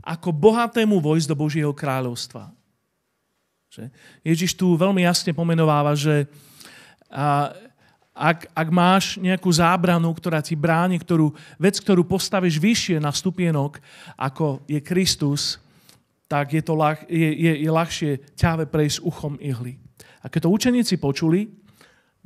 ako 0.00 0.32
bohatému 0.32 1.04
vojsť 1.04 1.28
do 1.28 1.36
Božieho 1.36 1.72
kráľovstva. 1.76 2.48
Že? 3.70 3.86
Ježiš 4.26 4.58
tu 4.58 4.74
veľmi 4.74 5.06
jasne 5.06 5.30
pomenováva, 5.30 5.94
že 5.94 6.26
a, 7.06 7.54
ak, 8.10 8.50
ak 8.50 8.68
máš 8.74 9.14
nejakú 9.22 9.46
zábranu, 9.46 10.10
ktorá 10.10 10.42
ti 10.42 10.58
bráni, 10.58 10.98
ktorú, 10.98 11.30
vec, 11.54 11.78
ktorú 11.78 12.02
postavíš 12.02 12.58
vyššie 12.58 12.98
na 12.98 13.14
stupienok, 13.14 13.78
ako 14.18 14.66
je 14.66 14.82
Kristus, 14.82 15.62
tak 16.26 16.50
je, 16.50 16.62
to, 16.66 16.74
je, 17.06 17.30
je, 17.30 17.52
je 17.62 17.70
ľahšie 17.70 18.10
ťave 18.34 18.66
prejsť 18.66 19.06
uchom 19.06 19.38
ihly. 19.38 19.78
A 20.18 20.26
keď 20.26 20.50
to 20.50 20.54
učeníci 20.54 20.98
počuli, 20.98 21.54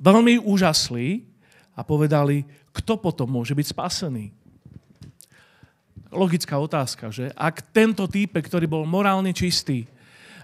veľmi 0.00 0.40
úžasli 0.40 1.28
a 1.76 1.84
povedali, 1.84 2.48
kto 2.72 2.96
potom 2.96 3.28
môže 3.28 3.52
byť 3.52 3.66
spasený. 3.68 4.32
Logická 6.08 6.56
otázka, 6.56 7.12
že? 7.12 7.28
Ak 7.36 7.68
tento 7.68 8.08
týpe, 8.08 8.40
ktorý 8.40 8.64
bol 8.64 8.88
morálne 8.88 9.36
čistý, 9.36 9.84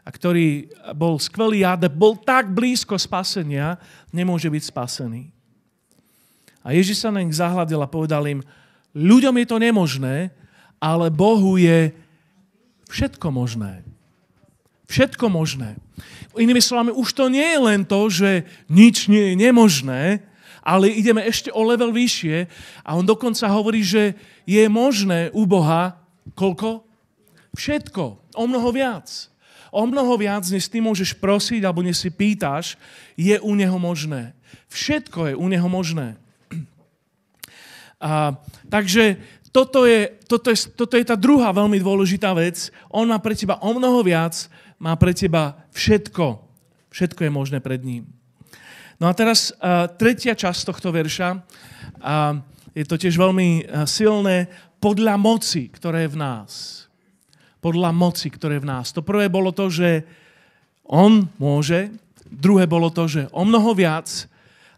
a 0.00 0.08
ktorý 0.08 0.70
bol 0.96 1.20
skvelý 1.20 1.64
adept, 1.64 1.96
bol 1.96 2.16
tak 2.16 2.50
blízko 2.50 2.96
spasenia, 2.96 3.76
nemôže 4.10 4.48
byť 4.48 4.62
spasený. 4.72 5.28
A 6.60 6.76
Ježiš 6.76 7.04
sa 7.04 7.12
na 7.12 7.24
nich 7.24 7.36
zahľadil 7.36 7.80
a 7.80 7.88
povedal 7.88 8.24
im, 8.28 8.40
ľuďom 8.92 9.34
je 9.40 9.46
to 9.48 9.56
nemožné, 9.56 10.16
ale 10.80 11.08
Bohu 11.12 11.56
je 11.56 11.92
všetko 12.88 13.28
možné. 13.32 13.84
Všetko 14.90 15.30
možné. 15.30 15.78
Inými 16.34 16.58
slovami, 16.58 16.90
už 16.90 17.14
to 17.14 17.30
nie 17.30 17.46
je 17.46 17.60
len 17.62 17.80
to, 17.86 18.10
že 18.10 18.44
nič 18.66 19.06
nie 19.06 19.32
je 19.32 19.34
nemožné, 19.38 20.02
ale 20.60 20.92
ideme 20.92 21.24
ešte 21.24 21.48
o 21.54 21.64
level 21.64 21.94
vyššie 21.94 22.44
a 22.84 22.98
on 22.98 23.06
dokonca 23.06 23.48
hovorí, 23.48 23.80
že 23.80 24.12
je 24.44 24.60
možné 24.68 25.32
u 25.32 25.48
Boha 25.48 25.96
koľko? 26.36 26.84
Všetko. 27.56 28.36
O 28.36 28.44
mnoho 28.46 28.68
viac. 28.70 29.29
O 29.70 29.86
mnoho 29.86 30.18
viac, 30.18 30.42
než 30.50 30.66
ty 30.66 30.82
môžeš 30.82 31.14
prosiť 31.18 31.62
alebo 31.62 31.82
než 31.82 32.02
si 32.02 32.10
pýtaš, 32.10 32.74
je 33.14 33.38
u 33.38 33.54
Neho 33.54 33.78
možné. 33.78 34.34
Všetko 34.66 35.30
je 35.30 35.34
u 35.38 35.46
Neho 35.46 35.68
možné. 35.70 36.18
A, 38.02 38.34
takže 38.66 39.22
toto 39.54 39.86
je, 39.86 40.10
toto, 40.26 40.50
je, 40.50 40.58
toto 40.74 40.94
je 40.98 41.04
tá 41.06 41.14
druhá 41.14 41.54
veľmi 41.54 41.78
dôležitá 41.78 42.34
vec. 42.34 42.74
On 42.90 43.06
má 43.06 43.18
pre 43.22 43.38
teba 43.38 43.62
o 43.62 43.70
mnoho 43.70 44.02
viac, 44.02 44.50
má 44.78 44.94
pre 44.98 45.14
teba 45.14 45.58
všetko. 45.74 46.42
Všetko 46.90 47.20
je 47.26 47.30
možné 47.30 47.58
pred 47.62 47.82
ním. 47.82 48.10
No 48.98 49.06
a 49.06 49.14
teraz 49.14 49.54
uh, 49.54 49.86
tretia 49.86 50.34
časť 50.34 50.66
tohto 50.66 50.90
verša. 50.90 51.38
Uh, 52.02 52.42
je 52.74 52.84
to 52.86 52.98
tiež 52.98 53.18
veľmi 53.18 53.66
silné. 53.86 54.46
Podľa 54.78 55.18
moci, 55.18 55.68
ktoré 55.68 56.06
je 56.06 56.14
v 56.14 56.20
nás 56.22 56.50
podľa 57.60 57.92
moci, 57.92 58.32
ktoré 58.32 58.58
je 58.58 58.64
v 58.64 58.70
nás. 58.72 58.92
To 58.96 59.04
prvé 59.04 59.28
bolo 59.28 59.52
to, 59.52 59.68
že 59.68 60.04
on 60.84 61.28
môže, 61.38 61.92
druhé 62.26 62.66
bolo 62.66 62.90
to, 62.90 63.06
že 63.06 63.28
o 63.30 63.44
mnoho 63.44 63.76
viac 63.76 64.08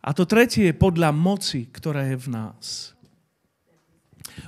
a 0.03 0.11
to 0.11 0.27
tretie 0.27 0.71
je 0.71 0.75
podľa 0.75 1.15
moci, 1.15 1.71
ktorá 1.71 2.05
je 2.11 2.19
v 2.19 2.29
nás. 2.29 2.93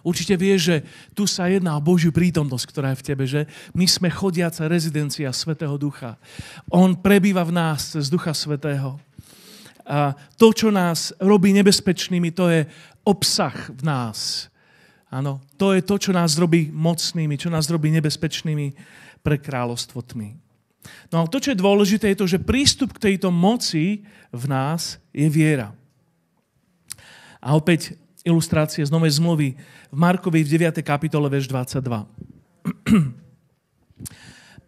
Určite 0.00 0.34
vieš, 0.36 0.60
že 0.68 0.76
tu 1.12 1.28
sa 1.28 1.48
jedná 1.48 1.76
o 1.76 1.84
Božiu 1.84 2.10
prítomnosť, 2.10 2.64
ktorá 2.68 2.88
je 2.92 3.00
v 3.00 3.06
tebe, 3.06 3.24
že 3.28 3.46
my 3.76 3.84
sme 3.84 4.08
chodiaca 4.08 4.64
rezidencia 4.68 5.28
Svetého 5.32 5.76
Ducha. 5.76 6.16
On 6.72 6.96
prebýva 6.96 7.44
v 7.44 7.52
nás 7.54 7.92
cez 7.92 8.08
Ducha 8.08 8.32
Svetého. 8.32 8.96
A 9.84 10.16
to, 10.40 10.56
čo 10.56 10.72
nás 10.72 11.12
robí 11.20 11.52
nebezpečnými, 11.52 12.32
to 12.32 12.48
je 12.48 12.64
obsah 13.04 13.52
v 13.68 13.82
nás. 13.84 14.48
Áno, 15.14 15.38
to 15.54 15.70
je 15.70 15.82
to, 15.86 15.94
čo 15.94 16.10
nás 16.10 16.34
robí 16.34 16.74
mocnými, 16.74 17.38
čo 17.38 17.46
nás 17.46 17.70
robí 17.70 17.86
nebezpečnými 17.94 18.74
pre 19.22 19.38
kráľovstvo 19.38 20.02
tmy. 20.02 20.34
No 21.14 21.22
a 21.22 21.30
to, 21.30 21.38
čo 21.38 21.54
je 21.54 21.62
dôležité, 21.62 22.10
je 22.10 22.18
to, 22.18 22.26
že 22.26 22.42
prístup 22.42 22.98
k 22.98 23.14
tejto 23.14 23.30
moci 23.30 24.02
v 24.34 24.44
nás 24.50 24.98
je 25.14 25.30
viera. 25.30 25.70
A 27.38 27.54
opäť 27.54 27.94
ilustrácie 28.26 28.82
z 28.82 28.90
Novej 28.90 29.22
zmluvy 29.22 29.54
v 29.92 29.96
Markovi 29.96 30.42
v 30.42 30.50
9. 30.58 30.82
kapitole, 30.82 31.30
verš 31.30 31.46
22. 31.46 31.78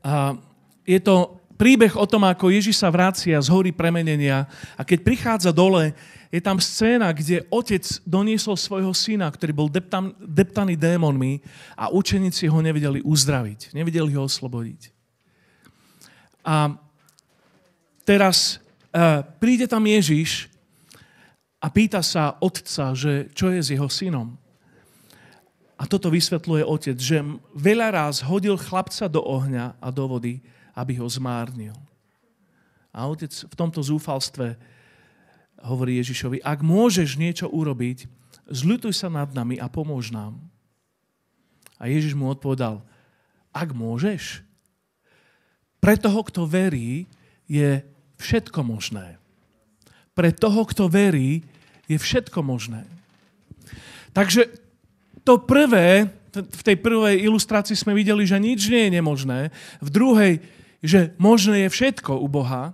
A 0.06 0.38
je 0.86 1.00
to 1.02 1.35
príbeh 1.56 1.96
o 1.96 2.04
tom, 2.04 2.28
ako 2.28 2.52
Ježiš 2.52 2.78
sa 2.78 2.92
vracia 2.92 3.40
z 3.40 3.48
hory 3.48 3.72
premenenia 3.72 4.44
a 4.76 4.84
keď 4.84 4.98
prichádza 5.02 5.50
dole, 5.50 5.96
je 6.28 6.40
tam 6.44 6.60
scéna, 6.60 7.10
kde 7.16 7.48
otec 7.48 7.82
doniesol 8.04 8.60
svojho 8.60 8.92
syna, 8.92 9.32
ktorý 9.32 9.52
bol 9.56 9.68
deptan, 9.72 10.12
deptaný 10.20 10.76
démonmi 10.76 11.40
a 11.72 11.88
učeníci 11.88 12.44
ho 12.52 12.60
nevedeli 12.60 13.00
uzdraviť, 13.00 13.72
nevedeli 13.72 14.12
ho 14.12 14.28
oslobodiť. 14.28 14.92
A 16.46 16.76
teraz 18.04 18.60
uh, 18.92 19.24
príde 19.40 19.64
tam 19.66 19.82
Ježiš 19.82 20.52
a 21.58 21.66
pýta 21.72 22.04
sa 22.04 22.36
otca, 22.38 22.92
že 22.92 23.32
čo 23.32 23.50
je 23.50 23.60
s 23.64 23.72
jeho 23.72 23.88
synom. 23.90 24.36
A 25.76 25.84
toto 25.84 26.08
vysvetľuje 26.08 26.64
otec, 26.64 26.96
že 26.96 27.20
veľa 27.52 27.88
raz 27.92 28.24
hodil 28.24 28.56
chlapca 28.56 29.08
do 29.08 29.20
ohňa 29.20 29.76
a 29.76 29.88
do 29.92 30.04
vody, 30.08 30.40
aby 30.76 31.00
ho 31.00 31.08
zmárnil. 31.08 31.74
A 32.92 33.08
otec 33.08 33.32
v 33.32 33.54
tomto 33.56 33.80
zúfalstve 33.80 34.60
hovorí 35.64 35.96
Ježišovi, 36.00 36.44
ak 36.44 36.60
môžeš 36.60 37.16
niečo 37.16 37.48
urobiť, 37.48 38.04
zľutuj 38.52 38.92
sa 38.92 39.08
nad 39.08 39.32
nami 39.32 39.56
a 39.56 39.66
pomôž 39.72 40.12
nám. 40.12 40.36
A 41.80 41.88
Ježiš 41.88 42.12
mu 42.12 42.28
odpovedal, 42.28 42.84
ak 43.52 43.72
môžeš, 43.72 44.44
pre 45.80 45.96
toho, 45.96 46.20
kto 46.24 46.48
verí, 46.48 47.08
je 47.46 47.80
všetko 48.18 48.64
možné. 48.64 49.20
Pre 50.16 50.32
toho, 50.32 50.64
kto 50.66 50.88
verí, 50.88 51.44
je 51.86 51.96
všetko 52.00 52.42
možné. 52.42 52.88
Takže 54.10 54.48
to 55.22 55.38
prvé, 55.38 56.10
v 56.32 56.62
tej 56.64 56.76
prvej 56.80 57.22
ilustrácii 57.24 57.76
sme 57.76 57.96
videli, 57.96 58.24
že 58.28 58.40
nič 58.40 58.68
nie 58.68 58.88
je 58.88 58.94
nemožné. 58.98 59.40
V 59.80 59.88
druhej, 59.88 60.32
že 60.86 61.10
možné 61.18 61.66
je 61.66 61.74
všetko 61.74 62.22
u 62.22 62.30
Boha. 62.30 62.70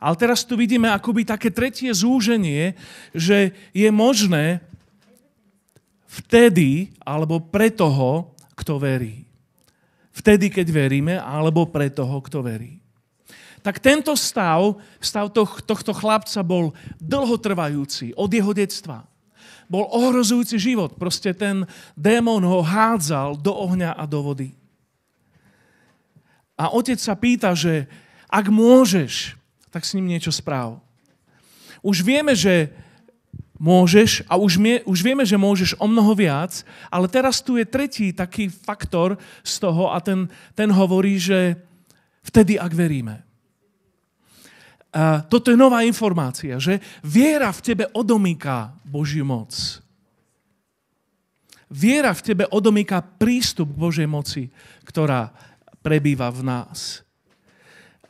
Ale 0.00 0.16
teraz 0.16 0.44
tu 0.44 0.56
vidíme 0.56 0.88
akoby 0.88 1.28
také 1.28 1.52
tretie 1.52 1.92
zúženie, 1.92 2.72
že 3.12 3.52
je 3.76 3.88
možné 3.92 4.64
vtedy 6.08 6.96
alebo 7.04 7.40
pre 7.40 7.68
toho, 7.68 8.32
kto 8.56 8.80
verí. 8.80 9.28
Vtedy, 10.16 10.48
keď 10.48 10.66
veríme, 10.72 11.14
alebo 11.20 11.68
pre 11.68 11.92
toho, 11.92 12.24
kto 12.24 12.40
verí. 12.40 12.80
Tak 13.60 13.84
tento 13.84 14.16
stav, 14.16 14.80
stav 14.96 15.28
tohto 15.36 15.92
chlapca 15.92 16.40
bol 16.40 16.72
dlhotrvajúci 16.96 18.16
od 18.16 18.30
jeho 18.32 18.56
detstva. 18.56 19.04
Bol 19.66 19.84
ohrozujúci 19.90 20.56
život. 20.56 20.94
Proste 20.96 21.34
ten 21.34 21.66
démon 21.98 22.40
ho 22.46 22.62
hádzal 22.62 23.36
do 23.36 23.52
ohňa 23.52 23.92
a 23.92 24.06
do 24.08 24.22
vody. 24.22 24.54
A 26.56 26.72
otec 26.72 26.96
sa 26.96 27.12
pýta, 27.12 27.52
že 27.52 27.84
ak 28.32 28.48
môžeš, 28.48 29.36
tak 29.68 29.84
s 29.84 29.92
ním 29.92 30.08
niečo 30.08 30.32
správ. 30.32 30.80
Už 31.84 32.00
vieme, 32.00 32.32
že 32.32 32.72
môžeš 33.60 34.24
a 34.28 34.36
už, 34.36 34.56
mie, 34.60 34.80
už 34.84 35.00
vieme, 35.00 35.24
že 35.24 35.40
môžeš 35.40 35.76
o 35.80 35.86
mnoho 35.88 36.12
viac, 36.16 36.64
ale 36.92 37.08
teraz 37.08 37.40
tu 37.40 37.56
je 37.56 37.64
tretí 37.64 38.12
taký 38.12 38.48
faktor 38.48 39.16
z 39.44 39.54
toho 39.60 39.92
a 39.92 40.00
ten, 40.00 40.28
ten 40.52 40.68
hovorí, 40.72 41.16
že 41.20 41.56
vtedy, 42.24 42.60
ak 42.60 42.72
veríme. 42.72 43.24
A 44.96 45.20
toto 45.28 45.52
je 45.52 45.60
nová 45.60 45.84
informácia, 45.84 46.56
že 46.56 46.80
viera 47.04 47.52
v 47.52 47.60
tebe 47.60 47.84
odomýka 47.92 48.72
Božiu 48.80 49.28
moc. 49.28 49.52
Viera 51.68 52.16
v 52.16 52.24
tebe 52.24 52.44
odomýka 52.48 53.04
prístup 53.04 53.74
k 53.74 53.80
Božej 53.82 54.08
moci, 54.08 54.48
ktorá 54.88 55.34
prebýva 55.86 56.26
v 56.34 56.42
nás. 56.42 57.06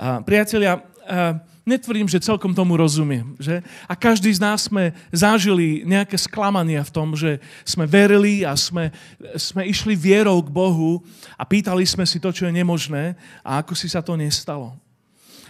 A 0.01 0.25
priatelia, 0.25 0.81
a 0.81 1.37
netvrdím, 1.67 2.09
že 2.09 2.23
celkom 2.23 2.55
tomu 2.57 2.79
rozumiem. 2.79 3.37
Že? 3.37 3.61
A 3.85 3.93
každý 3.93 4.33
z 4.33 4.41
nás 4.41 4.71
sme 4.71 4.97
zažili 5.13 5.85
nejaké 5.85 6.17
sklamania 6.17 6.81
v 6.87 6.95
tom, 6.95 7.13
že 7.13 7.43
sme 7.67 7.85
verili 7.85 8.47
a 8.47 8.57
sme, 8.57 8.95
sme 9.37 9.69
išli 9.69 9.99
vierou 9.99 10.41
k 10.41 10.49
Bohu 10.49 11.05
a 11.35 11.43
pýtali 11.45 11.85
sme 11.85 12.07
si 12.09 12.23
to, 12.23 12.33
čo 12.33 12.49
je 12.49 12.55
nemožné 12.55 13.19
a 13.43 13.61
ako 13.61 13.75
si 13.75 13.91
sa 13.91 14.01
to 14.01 14.17
nestalo. 14.17 14.79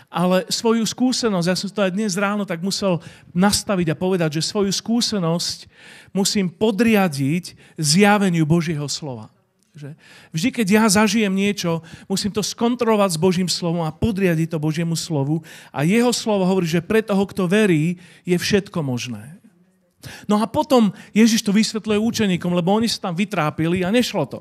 Ale 0.06 0.48
svoju 0.48 0.86
skúsenosť, 0.86 1.46
ja 1.50 1.56
som 1.58 1.68
to 1.68 1.84
aj 1.84 1.92
dnes 1.92 2.16
ráno 2.16 2.48
tak 2.48 2.64
musel 2.64 3.02
nastaviť 3.36 3.92
a 3.92 3.98
povedať, 3.98 4.40
že 4.40 4.48
svoju 4.48 4.72
skúsenosť 4.72 5.68
musím 6.16 6.48
podriadiť 6.48 7.58
zjaveniu 7.76 8.48
Božieho 8.48 8.88
slova. 8.88 9.35
Že 9.76 9.92
vždy, 10.32 10.48
keď 10.56 10.66
ja 10.72 10.84
zažijem 10.88 11.36
niečo, 11.36 11.84
musím 12.08 12.32
to 12.32 12.40
skontrolovať 12.40 13.12
s 13.12 13.20
Božím 13.20 13.44
slovom 13.44 13.84
a 13.84 13.92
podriadiť 13.92 14.56
to 14.56 14.58
Božiemu 14.58 14.96
slovu. 14.96 15.44
A 15.68 15.84
jeho 15.84 16.16
slovo 16.16 16.48
hovorí, 16.48 16.64
že 16.64 16.80
pre 16.80 17.04
toho, 17.04 17.20
kto 17.28 17.44
verí, 17.44 18.00
je 18.24 18.32
všetko 18.40 18.80
možné. 18.80 19.36
No 20.24 20.40
a 20.40 20.48
potom 20.48 20.96
Ježiš 21.12 21.44
to 21.44 21.52
vysvetľuje 21.52 22.00
učeníkom, 22.00 22.56
lebo 22.56 22.72
oni 22.72 22.88
sa 22.88 23.10
tam 23.10 23.14
vytrápili 23.18 23.84
a 23.84 23.92
nešlo 23.92 24.24
to. 24.24 24.40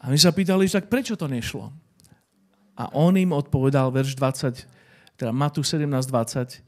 A 0.00 0.08
my 0.08 0.16
sa 0.16 0.32
pýtali, 0.32 0.64
tak 0.70 0.88
prečo 0.88 1.18
to 1.18 1.28
nešlo? 1.28 1.68
A 2.78 2.88
on 2.96 3.20
im 3.20 3.36
odpovedal, 3.36 3.92
verš 3.92 4.16
20, 4.16 4.64
teda 5.20 5.32
Matu 5.34 5.60
17, 5.60 5.84
20, 5.84 6.64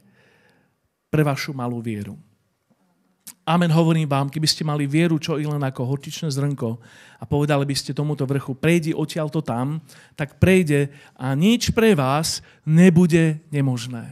pre 1.09 1.21
vašu 1.25 1.57
malú 1.57 1.81
vieru. 1.81 2.13
Amen, 3.49 3.73
hovorím 3.73 4.05
vám, 4.05 4.29
keby 4.29 4.45
ste 4.45 4.61
mali 4.61 4.85
vieru, 4.85 5.17
čo 5.17 5.41
i 5.41 5.45
len 5.49 5.57
ako 5.65 5.81
hortičné 5.81 6.29
zrnko 6.29 6.77
a 7.17 7.25
povedali 7.25 7.65
by 7.65 7.73
ste 7.73 7.97
tomuto 7.97 8.21
vrchu, 8.29 8.53
prejdi 8.53 8.93
odtiaľto 8.93 9.41
tam, 9.41 9.81
tak 10.13 10.37
prejde 10.37 10.93
a 11.17 11.33
nič 11.33 11.73
pre 11.73 11.97
vás 11.97 12.45
nebude 12.61 13.41
nemožné. 13.49 14.05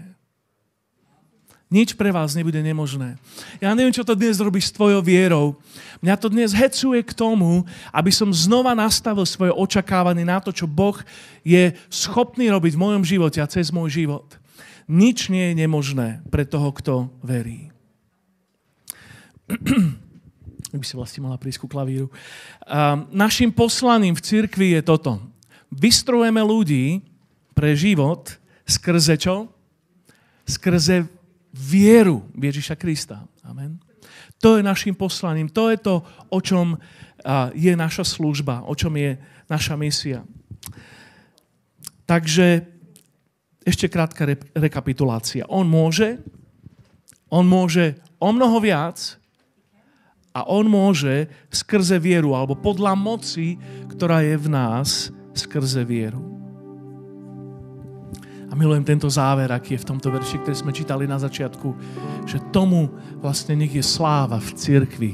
Nič 1.70 1.94
pre 1.94 2.10
vás 2.10 2.34
nebude 2.34 2.58
nemožné. 2.66 3.22
Ja 3.62 3.78
neviem, 3.78 3.94
čo 3.94 4.02
to 4.02 4.18
dnes 4.18 4.42
robí 4.42 4.58
s 4.58 4.74
tvojou 4.74 5.06
vierou. 5.06 5.54
Mňa 6.02 6.16
to 6.18 6.34
dnes 6.34 6.58
hecuje 6.58 7.06
k 7.06 7.14
tomu, 7.14 7.62
aby 7.94 8.10
som 8.10 8.34
znova 8.34 8.74
nastavil 8.74 9.30
svoje 9.30 9.54
očakávanie 9.54 10.26
na 10.26 10.42
to, 10.42 10.50
čo 10.50 10.66
Boh 10.66 10.98
je 11.46 11.78
schopný 11.94 12.50
robiť 12.50 12.74
v 12.74 12.82
mojom 12.82 13.04
živote 13.06 13.38
a 13.38 13.46
cez 13.46 13.70
môj 13.70 14.02
život. 14.02 14.34
Nič 14.90 15.30
nie 15.30 15.54
je 15.54 15.62
nemožné 15.62 16.26
pre 16.34 16.42
toho, 16.42 16.74
kto 16.74 17.14
verí 17.22 17.77
by 20.78 20.86
si 20.86 20.96
vlastne 21.00 21.24
mala 21.24 21.40
prísť 21.40 21.64
ku 21.64 21.68
klavíru. 21.68 22.12
A 22.68 23.00
našim 23.10 23.50
poslaním 23.50 24.14
v 24.14 24.24
cirkvi 24.24 24.78
je 24.78 24.82
toto. 24.84 25.24
Vystrojeme 25.74 26.40
ľudí 26.44 27.04
pre 27.56 27.74
život 27.74 28.36
skrze 28.68 29.18
čo? 29.18 29.48
Skrze 30.48 31.08
vieru 31.56 32.28
Ježiša 32.36 32.76
Krista. 32.76 33.26
Amen. 33.44 33.80
To 34.44 34.60
je 34.60 34.64
našim 34.64 34.94
poslaním. 34.94 35.50
To 35.50 35.74
je 35.74 35.78
to, 35.82 35.96
o 36.30 36.40
čom 36.40 36.78
je 37.58 37.74
naša 37.74 38.06
služba, 38.06 38.64
o 38.70 38.78
čom 38.78 38.94
je 38.96 39.18
naša 39.50 39.76
misia. 39.76 40.22
Takže 42.08 42.64
ešte 43.68 43.92
krátka 43.92 44.24
rekapitulácia. 44.56 45.44
On 45.52 45.68
môže, 45.68 46.24
on 47.28 47.44
môže 47.44 48.00
o 48.16 48.32
mnoho 48.32 48.64
viac, 48.64 49.20
a 50.38 50.46
on 50.46 50.70
môže 50.70 51.26
skrze 51.50 51.98
vieru, 51.98 52.38
alebo 52.38 52.54
podľa 52.54 52.94
moci, 52.94 53.58
ktorá 53.90 54.22
je 54.22 54.38
v 54.38 54.48
nás, 54.54 55.10
skrze 55.34 55.82
vieru. 55.82 56.22
A 58.48 58.54
milujem 58.54 58.86
tento 58.86 59.10
záver, 59.10 59.50
aký 59.50 59.74
je 59.76 59.82
v 59.82 59.90
tomto 59.90 60.14
verši, 60.14 60.38
ktorý 60.46 60.56
sme 60.56 60.78
čítali 60.78 61.10
na 61.10 61.18
začiatku, 61.18 61.74
že 62.30 62.38
tomu 62.54 62.94
vlastne 63.18 63.58
nech 63.58 63.74
je 63.74 63.82
sláva 63.82 64.38
v 64.38 64.50
cirkvi, 64.54 65.12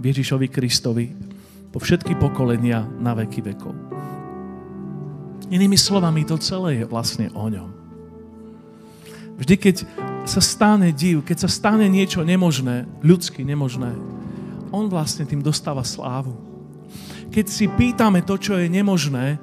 v 0.00 0.04
Ježišovi 0.08 0.48
Kristovi, 0.48 1.12
po 1.68 1.76
všetky 1.76 2.16
pokolenia 2.16 2.88
na 2.96 3.12
veky 3.12 3.44
vekov. 3.44 3.76
Inými 5.52 5.76
slovami, 5.76 6.24
to 6.24 6.40
celé 6.40 6.80
je 6.80 6.84
vlastne 6.88 7.28
o 7.36 7.44
ňom. 7.44 7.70
Vždy, 9.36 9.54
keď 9.60 9.76
sa 10.24 10.40
stane 10.40 10.96
div, 10.96 11.20
keď 11.28 11.44
sa 11.44 11.50
stane 11.52 11.84
niečo 11.92 12.24
nemožné, 12.24 12.88
ľudsky 13.04 13.44
nemožné, 13.44 14.21
on 14.72 14.88
vlastne 14.88 15.28
tým 15.28 15.44
dostáva 15.44 15.84
slávu. 15.84 16.34
Keď 17.28 17.46
si 17.48 17.68
pýtame 17.68 18.24
to, 18.24 18.40
čo 18.40 18.56
je 18.56 18.66
nemožné, 18.68 19.36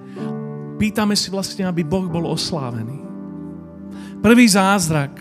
pýtame 0.81 1.13
si 1.13 1.29
vlastne, 1.29 1.65
aby 1.69 1.85
Boh 1.85 2.09
bol 2.09 2.25
oslávený. 2.29 3.01
Prvý 4.19 4.45
zázrak 4.49 5.15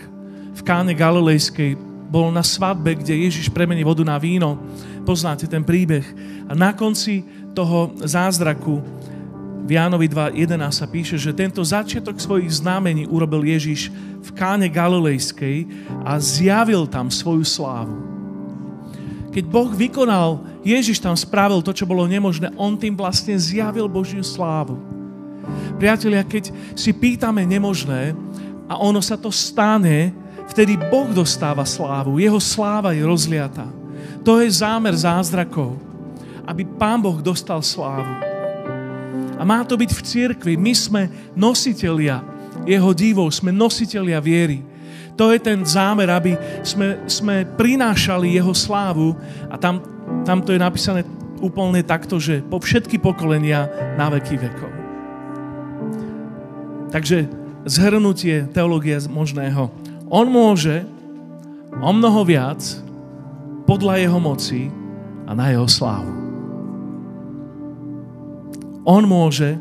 v 0.53 0.61
káne 0.65 0.91
Galilejskej 0.91 1.77
bol 2.09 2.33
na 2.33 2.41
svadbe, 2.41 2.97
kde 2.97 3.29
Ježiš 3.29 3.53
premení 3.53 3.85
vodu 3.85 4.01
na 4.01 4.17
víno. 4.17 4.57
Poznáte 5.05 5.45
ten 5.45 5.61
príbeh. 5.61 6.03
A 6.49 6.57
na 6.57 6.73
konci 6.73 7.21
toho 7.53 7.93
zázraku 8.01 8.81
v 9.69 9.77
Jánovi 9.77 10.09
2.11 10.09 10.57
sa 10.73 10.85
píše, 10.89 11.15
že 11.21 11.29
tento 11.29 11.61
začiatok 11.61 12.17
svojich 12.17 12.49
znamení 12.57 13.05
urobil 13.05 13.45
Ježiš 13.45 13.93
v 14.25 14.29
káne 14.33 14.65
Galilejskej 14.65 15.69
a 16.01 16.17
zjavil 16.17 16.89
tam 16.89 17.13
svoju 17.13 17.45
slávu. 17.45 18.08
Keď 19.29 19.43
Boh 19.45 19.69
vykonal, 19.69 20.41
Ježiš 20.65 20.97
tam 20.97 21.13
spravil 21.13 21.61
to, 21.61 21.69
čo 21.69 21.85
bolo 21.85 22.09
nemožné, 22.09 22.49
on 22.57 22.73
tým 22.73 22.97
vlastne 22.97 23.37
zjavil 23.37 23.85
Božiu 23.85 24.25
slávu. 24.25 24.77
Priatelia, 25.77 26.25
keď 26.25 26.51
si 26.73 26.91
pýtame 26.91 27.45
nemožné 27.45 28.17
a 28.65 28.77
ono 28.81 28.99
sa 28.99 29.15
to 29.15 29.29
stane, 29.29 30.11
vtedy 30.49 30.75
Boh 30.75 31.09
dostáva 31.13 31.63
slávu. 31.63 32.17
Jeho 32.17 32.41
sláva 32.41 32.91
je 32.97 33.05
rozliata. 33.05 33.69
To 34.25 34.41
je 34.41 34.49
zámer 34.49 34.91
zázrakov, 34.97 35.77
aby 36.43 36.65
Pán 36.65 36.99
Boh 36.99 37.21
dostal 37.21 37.61
slávu. 37.61 38.11
A 39.39 39.41
má 39.47 39.63
to 39.63 39.79
byť 39.79 39.91
v 39.95 40.01
cirkvi. 40.03 40.53
My 40.59 40.75
sme 40.75 41.07
nositelia 41.31 42.19
jeho 42.67 42.91
divov, 42.91 43.31
sme 43.31 43.55
nositelia 43.55 44.19
viery 44.19 44.68
to 45.19 45.35
je 45.35 45.39
ten 45.43 45.67
zámer, 45.67 46.07
aby 46.07 46.39
sme, 46.63 47.03
sme 47.03 47.43
prinášali 47.43 48.39
jeho 48.39 48.55
slávu 48.55 49.19
a 49.51 49.59
tam, 49.59 49.83
tam 50.23 50.39
to 50.39 50.55
je 50.55 50.63
napísané 50.63 51.03
úplne 51.43 51.83
takto, 51.83 52.23
že 52.23 52.39
po 52.39 52.63
všetky 52.63 53.03
pokolenia 53.03 53.67
na 53.99 54.07
veky 54.07 54.39
vekov. 54.39 54.71
Takže 56.95 57.27
zhrnutie 57.67 58.47
teológie 58.55 58.95
možného. 59.11 59.67
On 60.07 60.23
môže 60.23 60.87
o 61.83 61.91
mnoho 61.91 62.23
viac 62.23 62.63
podľa 63.67 63.99
jeho 63.99 64.19
moci 64.23 64.71
a 65.27 65.35
na 65.35 65.51
jeho 65.51 65.67
slávu. 65.67 66.15
On 68.87 69.03
môže 69.03 69.59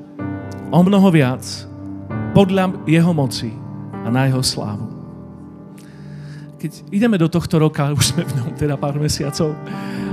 o 0.70 0.80
mnoho 0.86 1.10
viac 1.10 1.42
podľa 2.30 2.78
jeho 2.86 3.10
moci 3.10 3.50
a 4.06 4.08
na 4.08 4.30
jeho 4.30 4.40
slávu 4.40 4.97
keď 6.58 6.90
ideme 6.90 7.14
do 7.14 7.30
tohto 7.30 7.62
roka, 7.62 7.88
už 7.98 8.12
sme 8.12 8.26
v 8.26 8.32
ňom 8.42 8.50
teda 8.58 8.74
pár 8.74 8.98
mesiacov, 8.98 9.54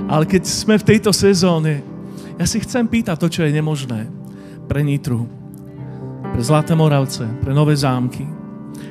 ale 0.06 0.24
keď 0.30 0.46
sme 0.46 0.78
v 0.78 0.88
tejto 0.96 1.10
sezóne, 1.10 1.82
ja 2.38 2.46
si 2.46 2.62
chcem 2.62 2.86
pýtať 2.86 3.18
to, 3.18 3.28
čo 3.28 3.42
je 3.42 3.52
nemožné 3.52 4.06
pre 4.70 4.86
Nitru, 4.86 5.26
pre 6.30 6.42
Zlaté 6.46 6.78
Moravce, 6.78 7.26
pre 7.42 7.56
Nové 7.56 7.74
zámky. 7.74 8.28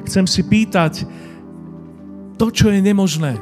Chcem 0.09 0.27
si 0.27 0.43
pýtať 0.43 1.07
to, 2.35 2.51
čo 2.51 2.73
je 2.73 2.83
nemožné. 2.83 3.39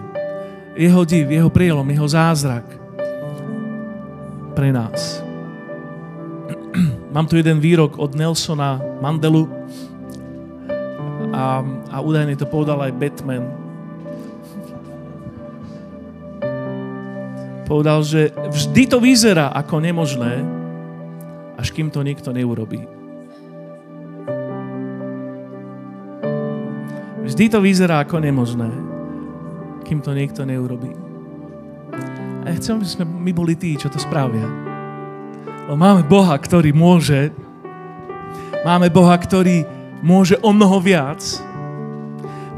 Jeho 0.76 1.04
div, 1.04 1.30
jeho 1.30 1.48
prielom, 1.52 1.86
jeho 1.86 2.08
zázrak 2.08 2.66
pre 4.52 4.74
nás. 4.74 5.22
Mám 7.14 7.28
tu 7.28 7.36
jeden 7.36 7.60
výrok 7.60 8.00
od 8.00 8.16
Nelsona 8.16 8.80
Mandelu 9.00 9.44
a, 11.32 11.60
a 11.92 11.96
údajne 12.00 12.36
to 12.36 12.48
povedal 12.48 12.80
aj 12.80 12.96
Batman 12.96 13.61
Povedal, 17.72 18.04
že 18.04 18.36
vždy 18.52 18.84
to 18.84 19.00
vyzerá 19.00 19.48
ako 19.48 19.80
nemožné, 19.80 20.44
až 21.56 21.72
kým 21.72 21.88
to 21.88 22.04
niekto 22.04 22.28
neurobí. 22.28 22.84
Vždy 27.24 27.48
to 27.48 27.64
vyzerá 27.64 28.04
ako 28.04 28.20
nemožné, 28.20 28.68
kým 29.88 30.04
to 30.04 30.12
niekto 30.12 30.44
neurobí. 30.44 30.92
A 32.44 32.52
ja 32.52 32.60
chcem, 32.60 32.76
aby 32.76 32.84
sme 32.84 33.08
my 33.08 33.32
boli 33.32 33.56
tí, 33.56 33.72
čo 33.80 33.88
to 33.88 33.96
spravia. 33.96 34.44
Lebo 35.64 35.72
máme 35.72 36.04
Boha, 36.04 36.36
ktorý 36.36 36.76
môže, 36.76 37.32
máme 38.68 38.92
Boha, 38.92 39.16
ktorý 39.16 39.64
môže 40.04 40.36
o 40.44 40.52
mnoho 40.52 40.76
viac, 40.76 41.24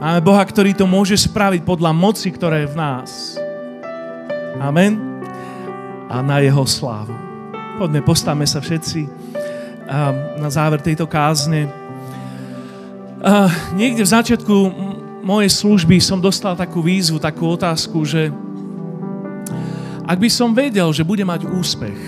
máme 0.02 0.18
Boha, 0.26 0.42
ktorý 0.42 0.74
to 0.74 0.90
môže 0.90 1.22
spraviť 1.22 1.62
podľa 1.62 1.94
moci, 1.94 2.34
ktorá 2.34 2.66
je 2.66 2.68
v 2.74 2.78
nás. 2.82 3.43
Amen. 4.64 4.96
A 6.08 6.24
na 6.24 6.40
jeho 6.40 6.64
slávu. 6.64 7.12
Poďme, 7.76 8.00
postavme 8.00 8.48
sa 8.48 8.64
všetci 8.64 9.04
na 10.40 10.48
záver 10.48 10.80
tejto 10.80 11.04
kázne. 11.04 11.68
Uh, 13.20 13.52
niekde 13.76 14.04
v 14.04 14.14
začiatku 14.14 14.56
mojej 15.20 15.52
služby 15.52 16.00
som 16.00 16.16
dostal 16.16 16.56
takú 16.56 16.80
výzvu, 16.80 17.20
takú 17.20 17.52
otázku, 17.52 18.08
že 18.08 18.32
ak 20.04 20.16
by 20.20 20.28
som 20.32 20.56
vedel, 20.56 20.92
že 20.96 21.04
bude 21.04 21.24
mať 21.24 21.44
úspech, 21.44 22.00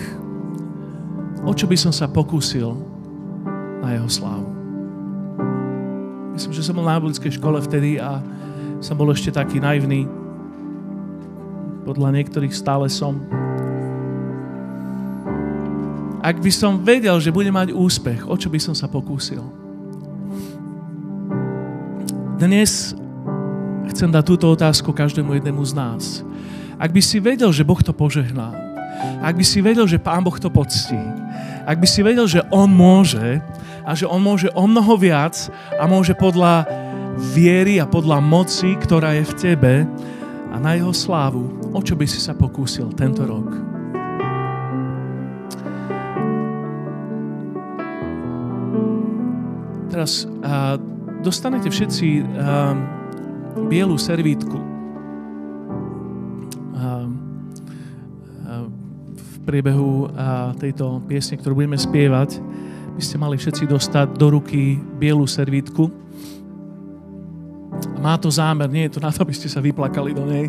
o 1.45 1.53
čo 1.53 1.69
by 1.69 1.77
som 1.77 1.93
sa 1.93 2.09
pokúsil 2.09 2.73
na 3.85 3.97
jeho 3.97 4.09
slávu. 4.09 4.49
Myslím, 6.37 6.53
že 6.57 6.65
som 6.65 6.77
bol 6.77 6.89
na 6.89 7.01
biblickej 7.01 7.37
škole 7.37 7.61
vtedy 7.65 7.97
a 7.97 8.21
som 8.81 8.97
bol 8.97 9.09
ešte 9.13 9.33
taký 9.33 9.61
naivný. 9.61 10.05
Podľa 11.87 12.19
niektorých 12.19 12.51
stále 12.51 12.91
som. 12.91 13.23
Ak 16.19 16.43
by 16.43 16.51
som 16.51 16.83
vedel, 16.83 17.15
že 17.23 17.31
bude 17.31 17.55
mať 17.55 17.71
úspech, 17.71 18.27
o 18.27 18.35
čo 18.35 18.51
by 18.51 18.59
som 18.59 18.75
sa 18.75 18.91
pokúsil? 18.91 19.47
Dnes 22.43 22.91
chcem 23.95 24.11
dať 24.11 24.25
túto 24.27 24.51
otázku 24.51 24.91
každému 24.91 25.39
jednému 25.39 25.63
z 25.63 25.73
nás. 25.79 26.03
Ak 26.75 26.91
by 26.91 26.99
si 26.99 27.23
vedel, 27.23 27.55
že 27.55 27.63
Boh 27.63 27.79
to 27.79 27.95
požehná, 27.95 28.51
ak 29.23 29.39
by 29.39 29.45
si 29.47 29.63
vedel, 29.63 29.87
že 29.87 30.03
Pán 30.03 30.27
Boh 30.27 30.35
to 30.43 30.51
poctí, 30.51 30.99
ak 31.63 31.79
by 31.79 31.87
si 31.87 32.03
vedel, 32.03 32.27
že 32.27 32.43
On 32.51 32.67
môže 32.67 33.39
a 33.87 33.95
že 33.95 34.11
On 34.11 34.19
môže 34.19 34.51
o 34.59 34.67
mnoho 34.67 34.99
viac 34.99 35.39
a 35.79 35.87
môže 35.87 36.19
podľa 36.19 36.67
viery 37.15 37.79
a 37.79 37.87
podľa 37.87 38.19
moci, 38.19 38.75
ktorá 38.75 39.15
je 39.15 39.25
v 39.25 39.37
tebe 39.39 39.75
a 40.51 40.57
na 40.59 40.75
Jeho 40.75 40.91
slávu, 40.91 41.66
o 41.77 41.81
čo 41.85 41.93
by 41.93 42.09
si 42.09 42.17
sa 42.17 42.33
pokúsil 42.33 42.89
tento 42.97 43.29
rok? 43.29 43.53
Teraz 49.93 50.25
uh, 50.25 50.81
dostanete 51.21 51.69
všetci 51.69 52.25
uh, 52.25 52.73
bielú 53.69 54.01
servítku. 54.01 54.73
V 59.17 59.37
priebehu 59.47 60.11
tejto 60.59 60.99
piesne, 61.07 61.39
ktorú 61.39 61.63
budeme 61.63 61.79
spievať, 61.79 62.43
by 62.99 63.03
ste 63.03 63.17
mali 63.17 63.39
všetci 63.39 63.71
dostať 63.71 64.19
do 64.19 64.35
ruky 64.35 64.75
bielú 64.99 65.23
servítku. 65.23 65.87
Má 68.07 68.15
to 68.23 68.31
zámer, 68.31 68.71
nie 68.71 68.87
je 68.87 68.95
to 68.95 69.03
na 69.03 69.11
to, 69.11 69.27
aby 69.27 69.35
ste 69.35 69.51
sa 69.51 69.59
vyplakali 69.59 70.15
do 70.15 70.23
nej. 70.23 70.47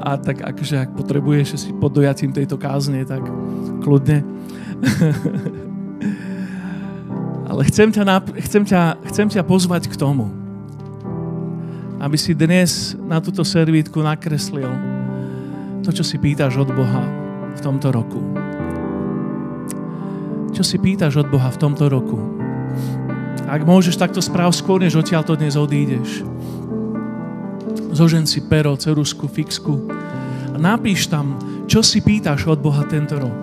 A 0.00 0.16
tak 0.16 0.40
akože 0.40 0.80
ak 0.80 0.96
potrebuješ 0.96 1.60
si 1.60 1.76
pod 1.76 1.92
dojacím 1.92 2.32
tejto 2.32 2.56
kázne, 2.56 3.04
tak 3.04 3.20
kľudne. 3.84 4.24
Ale 7.52 7.68
chcem 7.68 7.92
ťa, 7.92 8.24
chcem, 8.48 8.64
ťa, 8.64 8.96
chcem 9.12 9.28
ťa 9.28 9.44
pozvať 9.44 9.92
k 9.92 9.94
tomu, 10.00 10.32
aby 12.00 12.16
si 12.16 12.32
dnes 12.32 12.96
na 12.96 13.20
túto 13.20 13.44
servítku 13.44 14.00
nakreslil 14.00 14.72
to, 15.84 15.92
čo 15.92 16.00
si 16.00 16.16
pýtaš 16.16 16.56
od 16.56 16.72
Boha 16.72 17.04
v 17.52 17.60
tomto 17.60 17.92
roku. 17.92 18.41
Čo 20.52 20.60
si 20.60 20.76
pýtaš 20.76 21.16
od 21.16 21.32
Boha 21.32 21.48
v 21.48 21.60
tomto 21.60 21.88
roku? 21.88 22.20
Ak 23.48 23.64
môžeš, 23.64 23.96
takto 23.96 24.20
správ 24.20 24.52
skôr, 24.52 24.84
než 24.84 25.00
odtiaľ 25.00 25.24
to 25.24 25.32
dnes 25.32 25.56
odídeš. 25.56 26.24
Zožen 27.92 28.28
si 28.28 28.44
pero, 28.44 28.76
cerusku, 28.76 29.32
fixku 29.32 29.88
a 30.52 30.56
napíš 30.60 31.08
tam, 31.08 31.40
čo 31.64 31.80
si 31.80 32.04
pýtaš 32.04 32.44
od 32.48 32.60
Boha 32.60 32.84
tento 32.84 33.16
rok. 33.16 33.40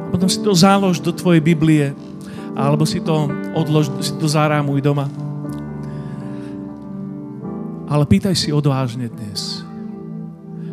A 0.00 0.08
potom 0.08 0.28
si 0.28 0.40
to 0.40 0.56
zálož 0.56 1.04
do 1.04 1.12
tvojej 1.12 1.44
Biblie 1.44 1.92
alebo 2.56 2.88
si 2.88 3.04
to 3.04 3.28
odlož, 3.52 3.92
si 4.00 4.16
to 4.16 4.24
zarámuj 4.24 4.80
doma. 4.80 5.08
Ale 7.84 8.08
pýtaj 8.08 8.32
si 8.32 8.48
odvážne 8.48 9.12
dnes. 9.12 9.60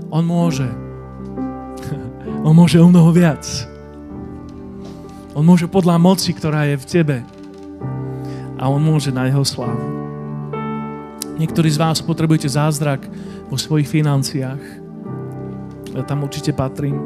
On 0.07 0.23
môže. 0.23 0.67
On 2.47 2.55
môže 2.55 2.79
o 2.79 2.87
mnoho 2.87 3.11
viac. 3.11 3.70
On 5.31 5.43
môže 5.45 5.67
podľa 5.71 5.95
moci, 6.01 6.35
ktorá 6.35 6.67
je 6.67 6.75
v 6.75 6.85
tebe. 6.85 7.17
A 8.59 8.67
on 8.67 8.83
môže 8.83 9.09
na 9.09 9.25
jeho 9.31 9.41
slávu. 9.47 9.87
Niektorí 11.39 11.71
z 11.71 11.81
vás 11.81 12.03
potrebujete 12.03 12.51
zázrak 12.51 13.07
vo 13.49 13.57
svojich 13.57 13.89
financiách. 13.89 14.61
Ja 15.95 16.03
tam 16.05 16.27
určite 16.27 16.53
patrím. 16.53 16.99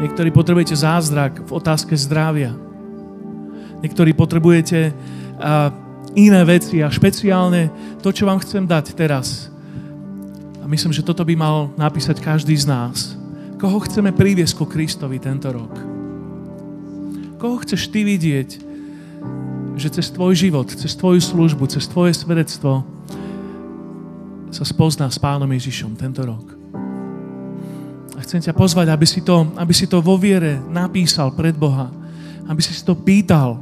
Niektorí 0.00 0.32
potrebujete 0.32 0.74
zázrak 0.74 1.44
v 1.44 1.50
otázke 1.54 1.92
zdravia 1.94 2.56
Niektorí 3.80 4.12
potrebujete 4.12 4.92
uh, 4.92 5.72
iné 6.12 6.40
veci 6.44 6.84
a 6.84 6.92
špeciálne 6.92 7.72
to, 8.04 8.12
čo 8.12 8.28
vám 8.28 8.40
chcem 8.44 8.68
dať 8.68 8.92
teraz. 8.92 9.48
A 10.60 10.68
myslím, 10.68 10.92
že 10.92 11.04
toto 11.04 11.24
by 11.24 11.34
mal 11.34 11.72
napísať 11.80 12.20
každý 12.20 12.52
z 12.60 12.68
nás. 12.68 13.16
Koho 13.56 13.80
chceme 13.80 14.12
priviesť 14.12 14.54
ku 14.56 14.64
Kristovi 14.68 15.16
tento 15.16 15.48
rok? 15.48 15.89
Koho 17.40 17.56
chceš 17.64 17.88
ty 17.88 18.04
vidieť, 18.04 18.60
že 19.80 19.88
cez 19.88 20.12
tvoj 20.12 20.36
život, 20.36 20.68
cez 20.68 20.92
tvoju 20.92 21.24
službu, 21.24 21.72
cez 21.72 21.88
tvoje 21.88 22.12
svedectvo 22.12 22.84
sa 24.52 24.64
spozná 24.68 25.08
s 25.08 25.16
Pánom 25.16 25.48
Ježišom 25.48 25.96
tento 25.96 26.20
rok? 26.20 26.52
A 28.12 28.20
chcem 28.20 28.44
ťa 28.44 28.52
pozvať, 28.52 28.92
aby 28.92 29.08
si 29.08 29.24
to, 29.24 29.48
aby 29.56 29.72
si 29.72 29.88
to 29.88 30.04
vo 30.04 30.20
viere 30.20 30.60
napísal 30.68 31.32
pred 31.32 31.56
Boha. 31.56 31.88
Aby 32.44 32.60
si 32.60 32.76
to 32.84 32.92
pýtal 32.92 33.56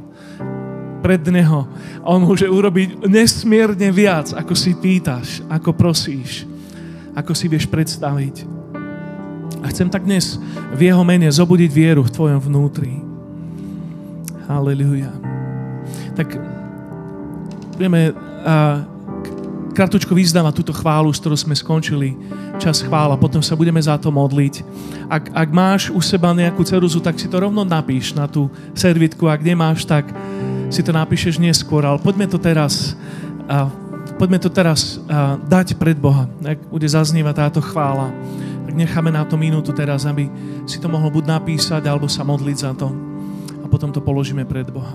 pred 0.99 1.23
Neho. 1.31 1.63
On 2.03 2.19
môže 2.19 2.51
urobiť 2.51 3.07
nesmierne 3.07 3.95
viac, 3.95 4.35
ako 4.35 4.59
si 4.59 4.75
pýtaš, 4.75 5.39
ako 5.47 5.71
prosíš, 5.71 6.43
ako 7.15 7.31
si 7.31 7.47
vieš 7.47 7.63
predstaviť. 7.71 8.43
A 9.63 9.71
chcem 9.71 9.87
tak 9.87 10.03
dnes 10.03 10.35
v 10.75 10.91
Jeho 10.91 11.07
mene 11.07 11.31
zobudiť 11.31 11.71
vieru 11.71 12.03
v 12.03 12.11
tvojom 12.11 12.43
vnútri. 12.43 13.08
Halleluja. 14.49 15.13
Tak 16.17 16.33
budeme 17.77 18.17
a, 18.41 18.81
kratučko 19.77 20.17
vyzdávať 20.17 20.53
túto 20.57 20.73
chválu, 20.73 21.13
s 21.13 21.21
ktorou 21.21 21.37
sme 21.37 21.53
skončili 21.53 22.17
čas 22.57 22.81
chvála, 22.81 23.13
potom 23.13 23.45
sa 23.45 23.53
budeme 23.53 23.77
za 23.77 23.93
to 24.01 24.09
modliť. 24.09 24.65
Ak, 25.05 25.29
ak 25.31 25.49
máš 25.53 25.93
u 25.93 26.01
seba 26.01 26.33
nejakú 26.33 26.65
ceruzu, 26.65 26.97
tak 26.97 27.21
si 27.21 27.29
to 27.29 27.37
rovno 27.37 27.61
napíš 27.61 28.17
na 28.17 28.25
tú 28.25 28.49
servitku, 28.73 29.29
ak 29.29 29.45
nemáš, 29.45 29.85
tak 29.85 30.09
si 30.73 30.81
to 30.81 30.91
napíšeš 30.91 31.37
neskôr, 31.37 31.85
ale 31.85 32.01
poďme 32.01 32.25
to 32.25 32.41
teraz, 32.41 32.97
uh, 33.47 33.69
poďme 34.17 34.41
to 34.41 34.49
teraz 34.49 34.97
uh, 35.07 35.37
dať 35.45 35.77
pred 35.77 35.95
Boha. 35.95 36.25
Ak 36.43 36.59
bude 36.67 36.89
zaznievať 36.89 37.35
táto 37.37 37.61
chvála, 37.61 38.11
tak 38.65 38.73
necháme 38.75 39.13
na 39.13 39.23
to 39.23 39.37
minútu 39.39 39.71
teraz, 39.71 40.03
aby 40.09 40.27
si 40.65 40.81
to 40.81 40.91
mohol 40.91 41.13
buď 41.13 41.39
napísať, 41.39 41.85
alebo 41.85 42.11
sa 42.11 42.27
modliť 42.27 42.57
za 42.57 42.73
to. 42.75 43.08
Potom 43.79 43.95
to 43.95 44.03
položíme 44.03 44.43
pred 44.43 44.67
Boha. 44.75 44.91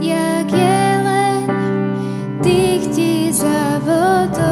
Jak 0.00 0.48
jelen, 0.48 1.44
tých 2.40 2.88
ti 2.88 3.28
za 3.36 3.84
vodou. 3.84 4.49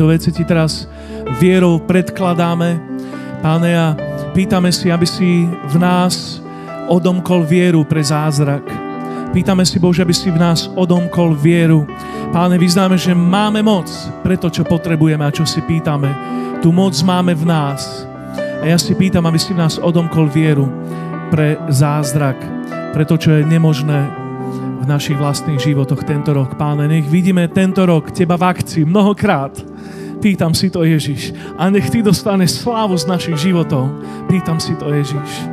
Tieto 0.00 0.16
veci 0.16 0.32
ti 0.32 0.48
teraz 0.48 0.88
vierou 1.36 1.76
predkladáme. 1.76 2.80
Páne, 3.44 3.76
a 3.76 3.92
pýtame 4.32 4.72
si, 4.72 4.88
aby 4.88 5.04
si 5.04 5.44
v 5.44 5.76
nás 5.76 6.40
odomkol 6.88 7.44
vieru 7.44 7.84
pre 7.84 8.00
zázrak. 8.00 8.64
Pýtame 9.36 9.60
si, 9.68 9.76
Bože, 9.76 10.00
aby 10.00 10.16
si 10.16 10.32
v 10.32 10.40
nás 10.40 10.72
odomkol 10.72 11.36
vieru. 11.36 11.84
Páne, 12.32 12.56
vyznáme, 12.56 12.96
že 12.96 13.12
máme 13.12 13.60
moc 13.60 13.92
pre 14.24 14.40
to, 14.40 14.48
čo 14.48 14.64
potrebujeme 14.64 15.20
a 15.20 15.28
čo 15.28 15.44
si 15.44 15.60
pýtame. 15.60 16.08
Tu 16.64 16.72
moc 16.72 16.96
máme 17.04 17.36
v 17.36 17.44
nás. 17.44 18.08
A 18.64 18.72
ja 18.72 18.80
si 18.80 18.96
pýtam, 18.96 19.28
aby 19.28 19.36
si 19.36 19.52
v 19.52 19.60
nás 19.60 19.76
odomkol 19.76 20.32
vieru 20.32 20.64
pre 21.28 21.60
zázrak, 21.68 22.40
pre 22.96 23.04
to, 23.04 23.20
čo 23.20 23.36
je 23.36 23.44
nemožné 23.44 24.08
v 24.80 24.88
našich 24.88 25.20
vlastných 25.20 25.60
životoch 25.60 26.08
tento 26.08 26.32
rok. 26.32 26.56
Páne, 26.56 26.88
nech 26.88 27.04
vidíme 27.04 27.52
tento 27.52 27.84
rok 27.84 28.16
Teba 28.16 28.40
v 28.40 28.48
akcii 28.48 28.88
mnohokrát. 28.88 29.52
Pýtam 30.20 30.52
si 30.52 30.68
to 30.68 30.84
Ježiš. 30.84 31.32
A 31.56 31.72
nech 31.72 31.88
Ty 31.88 32.04
dostaneš 32.04 32.60
slávu 32.60 32.94
z 33.00 33.08
našich 33.08 33.40
životov. 33.40 33.88
Pýtam 34.28 34.60
si 34.60 34.76
to 34.76 34.92
Ježiš. 34.92 35.48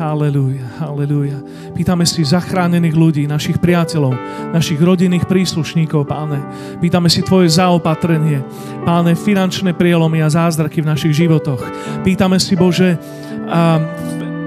Halelúja, 0.00 0.64
halelúja. 0.80 1.36
Pýtame 1.76 2.08
si 2.08 2.24
zachránených 2.24 2.96
ľudí, 2.96 3.22
našich 3.28 3.60
priateľov, 3.60 4.16
našich 4.56 4.80
rodinných 4.80 5.28
príslušníkov, 5.28 6.08
páne. 6.08 6.40
Pýtame 6.80 7.12
si 7.12 7.20
Tvoje 7.20 7.52
zaopatrenie, 7.52 8.40
páne, 8.88 9.12
finančné 9.12 9.76
prielomy 9.76 10.24
a 10.24 10.32
zázraky 10.32 10.80
v 10.80 10.90
našich 10.96 11.12
životoch. 11.22 11.60
Pýtame 12.02 12.40
si, 12.40 12.56
Bože, 12.56 12.96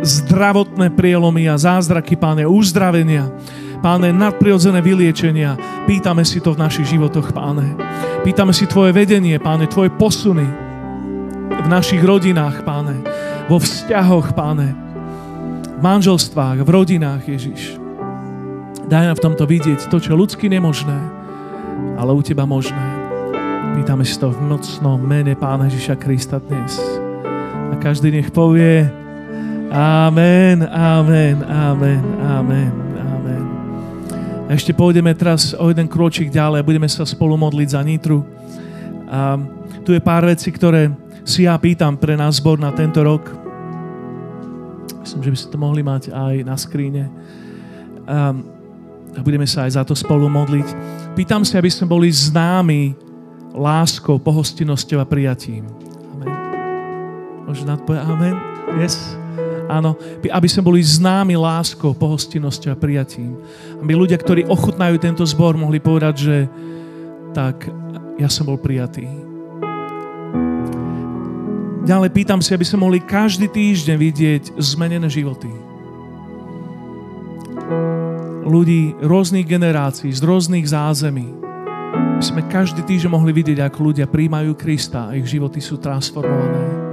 zdravotné 0.01 0.91
prielomy 0.97 1.45
a 1.45 1.61
zázraky, 1.61 2.17
páne, 2.17 2.49
uzdravenia, 2.49 3.29
páne, 3.79 4.11
nadprirodzené 4.11 4.79
vyliečenia. 4.83 5.55
Pýtame 5.87 6.23
si 6.27 6.43
to 6.43 6.53
v 6.55 6.61
našich 6.61 6.91
životoch, 6.91 7.31
páne. 7.31 7.75
Pýtame 8.21 8.51
si 8.51 8.67
Tvoje 8.67 8.95
vedenie, 8.95 9.37
páne, 9.37 9.69
Tvoje 9.69 9.93
posuny 9.93 10.45
v 11.49 11.67
našich 11.69 12.01
rodinách, 12.01 12.61
páne, 12.61 13.01
vo 13.49 13.57
vzťahoch, 13.57 14.37
páne, 14.37 14.73
v 15.75 15.81
manželstvách, 15.81 16.61
v 16.61 16.69
rodinách, 16.69 17.23
Ježiš. 17.25 17.81
Daj 18.85 19.13
nám 19.13 19.17
v 19.17 19.25
tomto 19.25 19.45
vidieť 19.49 19.89
to, 19.89 19.97
čo 19.97 20.13
ľudsky 20.13 20.45
nemožné, 20.45 20.97
ale 21.97 22.13
u 22.13 22.21
Teba 22.21 22.45
možné. 22.45 23.05
Pýtame 23.75 24.05
si 24.05 24.15
to 24.21 24.29
v 24.29 24.39
mocnom 24.45 25.01
mene 25.01 25.33
Pána 25.35 25.67
Ježiša 25.67 25.99
Krista 25.99 26.37
dnes. 26.37 26.79
A 27.71 27.75
každý 27.81 28.13
nech 28.13 28.29
povie, 28.31 28.87
Amen, 29.75 30.63
amen, 30.63 31.43
amen, 31.43 32.03
amen. 32.21 32.84
A 34.45 34.53
ešte 34.53 34.77
pôjdeme 34.77 35.09
teraz 35.17 35.57
o 35.57 35.73
jeden 35.73 35.89
kročík 35.89 36.29
ďalej 36.29 36.61
a 36.61 36.67
budeme 36.67 36.85
sa 36.85 37.01
spolu 37.01 37.33
modliť 37.33 37.67
za 37.73 37.81
Nitru. 37.81 38.21
A 39.09 39.41
tu 39.81 39.89
je 39.89 40.01
pár 40.01 40.29
vecí, 40.29 40.53
ktoré 40.53 40.93
si 41.25 41.49
ja 41.49 41.57
pýtam 41.57 41.97
pre 41.97 42.13
nás 42.13 42.37
zbor 42.37 42.61
na 42.61 42.69
tento 42.69 43.01
rok. 43.01 43.25
Myslím, 45.01 45.21
že 45.25 45.31
by 45.33 45.37
ste 45.37 45.49
to 45.49 45.57
mohli 45.57 45.81
mať 45.81 46.13
aj 46.13 46.35
na 46.45 46.53
skríne. 46.61 47.09
A 48.05 48.37
budeme 49.25 49.49
sa 49.49 49.65
aj 49.65 49.81
za 49.81 49.83
to 49.85 49.97
spolu 49.97 50.29
modliť. 50.29 50.67
Pýtam 51.17 51.41
si, 51.41 51.57
aby 51.57 51.73
sme 51.73 51.89
boli 51.89 52.13
známi 52.13 52.93
láskou, 53.57 54.21
pohostinnosťou 54.21 55.01
a 55.01 55.09
prijatím. 55.09 55.65
Amen. 56.13 56.33
Môžeš 57.49 57.65
nadpovedať 57.65 58.05
amen? 58.13 58.35
Yes. 58.77 59.17
Áno, 59.65 59.97
aby 60.21 60.47
sme 60.49 60.61
boli 60.61 60.81
známi 60.85 61.33
láskou, 61.33 61.97
pohostinnosťou 61.97 62.73
a 62.73 62.77
prijatím. 62.77 63.33
Aby 63.81 63.97
ľudia, 63.97 64.17
ktorí 64.21 64.45
ochutnajú 64.45 64.95
tento 65.01 65.25
zbor, 65.25 65.57
mohli 65.57 65.81
povedať, 65.81 66.15
že 66.15 66.35
tak, 67.33 67.65
ja 68.21 68.29
som 68.29 68.45
bol 68.45 68.61
prijatý. 68.61 69.09
Ďalej 71.85 72.09
pýtam 72.13 72.41
si, 72.41 72.49
aby 72.53 72.65
sme 72.65 72.81
mohli 72.81 72.97
každý 73.01 73.45
týždeň 73.45 73.97
vidieť 73.97 74.43
zmenené 74.57 75.05
životy. 75.05 75.49
Ľudí 78.45 79.01
rôznych 79.01 79.45
generácií, 79.45 80.13
z 80.13 80.21
rôznych 80.21 80.65
zázemí. 80.65 81.29
Aby 82.17 82.25
sme 82.25 82.41
každý 82.49 82.85
týždeň 82.85 83.09
mohli 83.09 83.33
vidieť, 83.33 83.65
ako 83.65 83.93
ľudia 83.93 84.05
príjmajú 84.09 84.53
Krista 84.53 85.09
a 85.09 85.17
ich 85.17 85.25
životy 85.25 85.57
sú 85.61 85.77
transformované. 85.81 86.84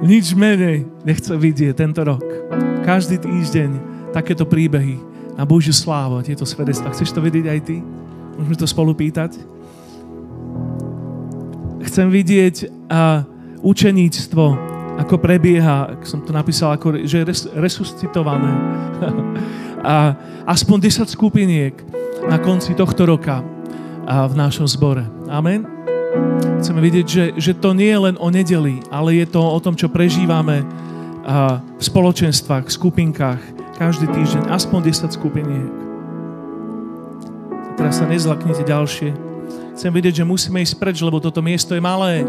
Nič 0.00 0.32
menej 0.32 0.88
nechce 1.04 1.28
vidieť 1.28 1.76
tento 1.76 2.00
rok. 2.00 2.24
Každý 2.88 3.20
týždeň 3.20 3.70
takéto 4.16 4.48
príbehy 4.48 4.96
na 5.36 5.44
Božiu 5.44 5.76
slávu 5.76 6.24
tieto 6.24 6.48
svedectvá. 6.48 6.88
Chceš 6.96 7.12
to 7.12 7.20
vidieť 7.20 7.46
aj 7.52 7.60
ty? 7.68 7.84
Môžeme 8.40 8.56
to 8.56 8.64
spolu 8.64 8.96
pýtať? 8.96 9.36
Chcem 11.84 12.08
vidieť 12.08 12.88
a 12.88 13.28
učeníctvo, 13.60 14.44
ako 15.04 15.14
prebieha, 15.20 15.96
ako 15.96 16.04
som 16.08 16.20
to 16.24 16.32
napísal, 16.32 16.72
ako, 16.72 17.04
že 17.04 17.20
je 17.20 17.24
res, 17.24 17.40
resuscitované. 17.52 18.52
a 19.92 20.16
aspoň 20.48 20.88
10 20.88 21.12
skupiniek 21.12 21.76
na 22.24 22.40
konci 22.40 22.72
tohto 22.72 23.04
roka 23.04 23.44
a 24.08 24.24
v 24.28 24.34
našom 24.36 24.64
zbore. 24.64 25.04
Amen. 25.28 25.79
Chceme 26.60 26.80
vidieť, 26.84 27.06
že, 27.06 27.24
že 27.40 27.52
to 27.56 27.72
nie 27.72 27.88
je 27.88 28.00
len 28.10 28.16
o 28.20 28.28
nedeli, 28.28 28.84
ale 28.92 29.16
je 29.16 29.26
to 29.26 29.40
o 29.40 29.58
tom, 29.62 29.72
čo 29.72 29.88
prežívame 29.88 30.62
v 31.24 31.82
spoločenstvách, 31.82 32.68
v 32.68 32.74
skupinkách, 32.74 33.40
každý 33.80 34.10
týždeň, 34.12 34.52
aspoň 34.52 34.92
10 34.92 35.16
skupiniek. 35.16 35.72
Teraz 37.80 37.96
sa 37.96 38.04
nezlaknite 38.04 38.60
ďalšie. 38.68 39.16
Chcem 39.72 39.88
vidieť, 39.88 40.20
že 40.20 40.28
musíme 40.28 40.60
ísť 40.60 40.76
preč, 40.76 41.00
lebo 41.00 41.16
toto 41.16 41.40
miesto 41.40 41.72
je 41.72 41.80
malé. 41.80 42.28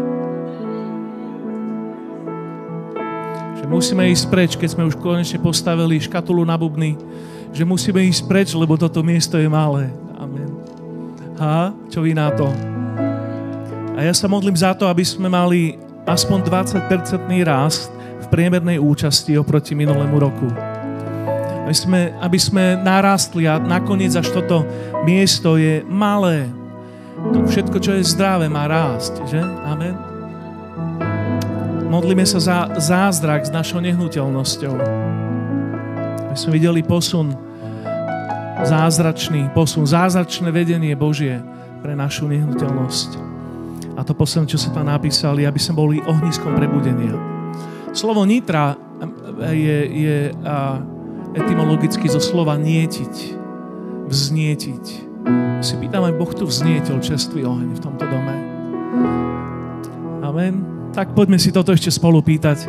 Že 3.60 3.64
musíme 3.68 4.08
ísť 4.08 4.24
preč, 4.32 4.50
keď 4.56 4.68
sme 4.72 4.88
už 4.88 4.96
konečne 4.96 5.36
postavili 5.36 6.00
škatulu 6.00 6.40
na 6.48 6.56
bubny, 6.56 6.96
že 7.52 7.68
musíme 7.68 8.00
ísť 8.08 8.24
preč, 8.24 8.48
lebo 8.56 8.80
toto 8.80 9.04
miesto 9.04 9.36
je 9.36 9.52
malé. 9.52 9.92
Amen. 10.16 10.56
Ha? 11.36 11.76
Čo 11.92 12.00
vy 12.00 12.16
na 12.16 12.32
to? 12.32 12.71
A 13.92 14.00
ja 14.00 14.14
sa 14.16 14.24
modlím 14.24 14.56
za 14.56 14.72
to, 14.72 14.88
aby 14.88 15.04
sme 15.04 15.28
mali 15.28 15.76
aspoň 16.08 16.48
20-percentný 16.48 17.44
rast 17.44 17.92
v 18.24 18.26
priemernej 18.32 18.80
účasti 18.80 19.36
oproti 19.36 19.76
minulému 19.76 20.16
roku. 20.16 20.48
Aby 21.68 21.76
sme, 21.76 22.00
aby 22.24 22.38
sme 22.40 22.80
narastli 22.80 23.44
a 23.44 23.60
nakoniec 23.60 24.16
až 24.16 24.32
toto 24.32 24.64
miesto 25.04 25.60
je 25.60 25.84
malé. 25.84 26.48
To 27.36 27.44
všetko, 27.44 27.76
čo 27.78 27.92
je 28.00 28.02
zdravé, 28.02 28.48
má 28.48 28.64
rásť, 28.64 29.28
že? 29.28 29.40
Amen. 29.44 29.94
Modlíme 31.92 32.24
sa 32.24 32.40
za 32.40 32.58
zázrak 32.80 33.44
s 33.44 33.52
našou 33.52 33.84
nehnuteľnosťou. 33.84 34.74
Aby 36.32 36.38
sme 36.40 36.56
videli 36.56 36.80
posun, 36.80 37.36
zázračný 38.64 39.52
posun, 39.52 39.84
zázračné 39.84 40.48
vedenie 40.48 40.96
Božie 40.96 41.44
pre 41.84 41.92
našu 41.92 42.24
nehnuteľnosť. 42.32 43.31
A 43.92 44.00
to 44.04 44.16
posledné, 44.16 44.48
čo 44.48 44.60
sa 44.60 44.72
tam 44.72 44.88
napísali, 44.88 45.44
aby 45.44 45.60
sme 45.60 45.76
boli 45.76 45.96
ohniskom 46.00 46.56
prebudenia. 46.56 47.12
Slovo 47.92 48.24
nitra 48.24 48.72
je, 49.52 49.78
je 49.92 50.16
a, 50.32 50.80
etymologicky 51.36 52.08
zo 52.08 52.20
slova 52.20 52.56
nietiť, 52.56 53.14
vznietiť. 54.08 54.84
Si 55.62 55.74
pýtam, 55.78 56.08
aj 56.08 56.14
Boh 56.16 56.32
tu 56.32 56.48
vznietil 56.48 56.98
čerstvý 56.98 57.44
oheň 57.44 57.68
v 57.76 57.80
tomto 57.80 58.04
dome. 58.08 58.34
Amen. 60.24 60.54
Tak 60.92 61.12
poďme 61.12 61.40
si 61.40 61.52
toto 61.52 61.72
ešte 61.72 61.92
spolu 61.92 62.20
pýtať. 62.20 62.68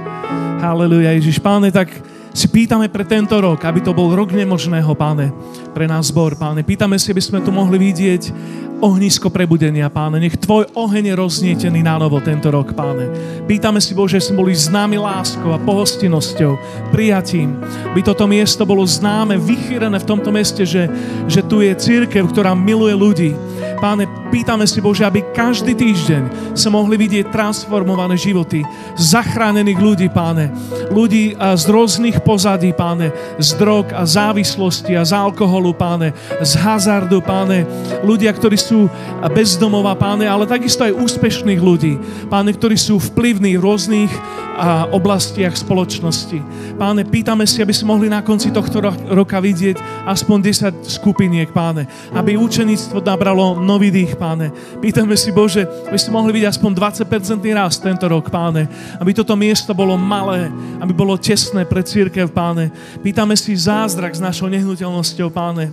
Haleluja, 0.63 1.11
Ježiš. 1.19 1.43
Páne, 1.43 1.71
tak 1.71 1.91
si 2.33 2.49
pýtame 2.49 2.89
pre 2.89 3.05
tento 3.05 3.37
rok, 3.37 3.61
aby 3.61 3.79
to 3.79 3.93
bol 3.93 4.09
rok 4.09 4.33
nemožného, 4.33 4.89
páne, 4.97 5.29
pre 5.71 5.85
nás 5.85 6.09
zbor, 6.09 6.33
páne. 6.33 6.65
Pýtame 6.65 6.97
si, 6.97 7.13
aby 7.13 7.21
sme 7.21 7.45
tu 7.45 7.53
mohli 7.53 7.77
vidieť 7.77 8.33
ohnisko 8.81 9.29
prebudenia, 9.29 9.87
páne. 9.93 10.17
Nech 10.17 10.41
tvoj 10.41 10.67
oheň 10.73 11.13
je 11.13 11.15
roznietený 11.15 11.85
na 11.85 12.01
novo 12.01 12.17
tento 12.19 12.49
rok, 12.49 12.73
páne. 12.73 13.07
Pýtame 13.45 13.77
si, 13.77 13.93
Bože, 13.93 14.17
že 14.17 14.33
sme 14.33 14.43
boli 14.43 14.57
známi 14.57 14.97
láskou 14.97 15.53
a 15.53 15.61
pohostinnosťou, 15.61 16.57
prijatím. 16.89 17.53
By 17.93 18.01
toto 18.01 18.25
miesto 18.25 18.65
bolo 18.65 18.81
známe, 18.83 19.37
vychýrené 19.37 20.01
v 20.01 20.09
tomto 20.09 20.33
meste, 20.33 20.65
že, 20.65 20.89
že 21.29 21.45
tu 21.45 21.61
je 21.61 21.71
církev, 21.77 22.25
ktorá 22.33 22.57
miluje 22.57 22.97
ľudí. 22.97 23.31
Páne, 23.77 24.09
pýtame 24.33 24.65
si, 24.65 24.81
Bože, 24.81 25.05
aby 25.05 25.21
každý 25.29 25.77
týždeň 25.77 26.57
sa 26.57 26.73
mohli 26.73 26.97
vidieť 26.97 27.29
transformované 27.29 28.17
životy 28.17 28.65
zachránených 28.97 29.77
ľudí, 29.77 30.07
páne. 30.09 30.49
Ľudí 30.89 31.37
z 31.37 31.63
rôznych 31.69 32.25
pozadí, 32.25 32.73
páne. 32.73 33.13
Z 33.37 33.61
drog 33.61 33.93
a 33.93 34.09
závislosti 34.09 34.97
a 34.97 35.05
z 35.05 35.13
alkoholu, 35.13 35.77
páne. 35.77 36.17
Z 36.41 36.57
hazardu, 36.65 37.21
páne. 37.21 37.69
Ľudia, 38.01 38.33
ktorí 38.33 38.57
sú 38.57 38.89
bezdomová, 39.29 39.93
páne, 39.93 40.25
ale 40.25 40.49
takisto 40.49 40.81
aj 40.81 40.97
úspešných 40.97 41.61
ľudí, 41.61 42.01
páne, 42.25 42.57
ktorí 42.57 42.73
sú 42.73 42.97
vplyvní 42.97 43.53
v 43.53 43.61
rôznych 43.61 44.09
a, 44.57 44.89
oblastiach 44.89 45.53
spoločnosti. 45.53 46.41
Páne, 46.81 47.05
pýtame 47.05 47.45
si, 47.45 47.61
aby 47.61 47.73
sme 47.73 47.93
mohli 47.93 48.09
na 48.09 48.25
konci 48.25 48.49
tohto 48.49 48.81
roka 49.13 49.37
vidieť 49.37 50.09
aspoň 50.09 50.37
10 50.81 50.89
skupiniek, 50.89 51.49
páne, 51.53 51.85
aby 52.17 52.33
učeníctvo 52.33 53.01
nabralo 53.01 53.61
nový 53.61 53.93
dých, 53.93 54.17
páne. 54.23 54.55
Pýtame 54.79 55.19
si, 55.19 55.35
Bože, 55.35 55.67
aby 55.67 55.99
ste 55.99 56.07
mohli 56.07 56.31
byť 56.39 56.55
aspoň 56.55 56.71
20% 57.03 57.43
rast 57.51 57.83
tento 57.83 58.07
rok, 58.07 58.31
páne. 58.31 58.71
Aby 58.95 59.11
toto 59.11 59.35
miesto 59.35 59.75
bolo 59.75 59.99
malé, 59.99 60.47
aby 60.79 60.95
bolo 60.95 61.19
tesné 61.19 61.67
pre 61.67 61.83
církev, 61.83 62.31
páne. 62.31 62.71
Pýtame 63.03 63.35
si 63.35 63.51
zázrak 63.51 64.15
s 64.15 64.23
našou 64.23 64.47
nehnuteľnosťou, 64.47 65.27
páne. 65.27 65.67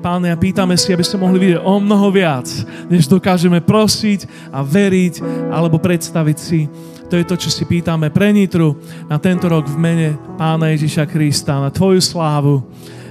Páne, 0.00 0.32
a 0.32 0.40
pýtame 0.40 0.80
si, 0.80 0.96
aby 0.96 1.04
ste 1.04 1.20
mohli 1.20 1.36
vidieť 1.36 1.60
o 1.60 1.76
mnoho 1.76 2.08
viac, 2.08 2.48
než 2.88 3.04
dokážeme 3.04 3.60
prosiť 3.60 4.24
a 4.48 4.64
veriť 4.64 5.20
alebo 5.52 5.76
predstaviť 5.76 6.38
si. 6.40 6.64
To 7.12 7.20
je 7.20 7.28
to, 7.28 7.36
čo 7.36 7.52
si 7.52 7.68
pýtame 7.68 8.08
pre 8.08 8.32
Nitru 8.32 8.80
na 9.12 9.20
tento 9.20 9.44
rok 9.50 9.68
v 9.68 9.76
mene 9.76 10.08
Pána 10.40 10.72
Ježiša 10.72 11.04
Krista, 11.04 11.60
na 11.60 11.68
Tvoju 11.68 12.00
slávu. 12.00 12.64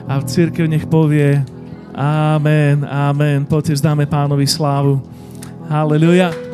A 0.10 0.18
v 0.18 0.26
církev 0.26 0.66
nech 0.66 0.90
povie 0.90 1.59
Amen, 2.00 2.88
amen. 2.88 3.43
Poďte, 3.43 3.76
zdáme 3.76 4.08
pánovi 4.08 4.47
slávu. 4.47 5.04
Halleluja. 5.68 6.49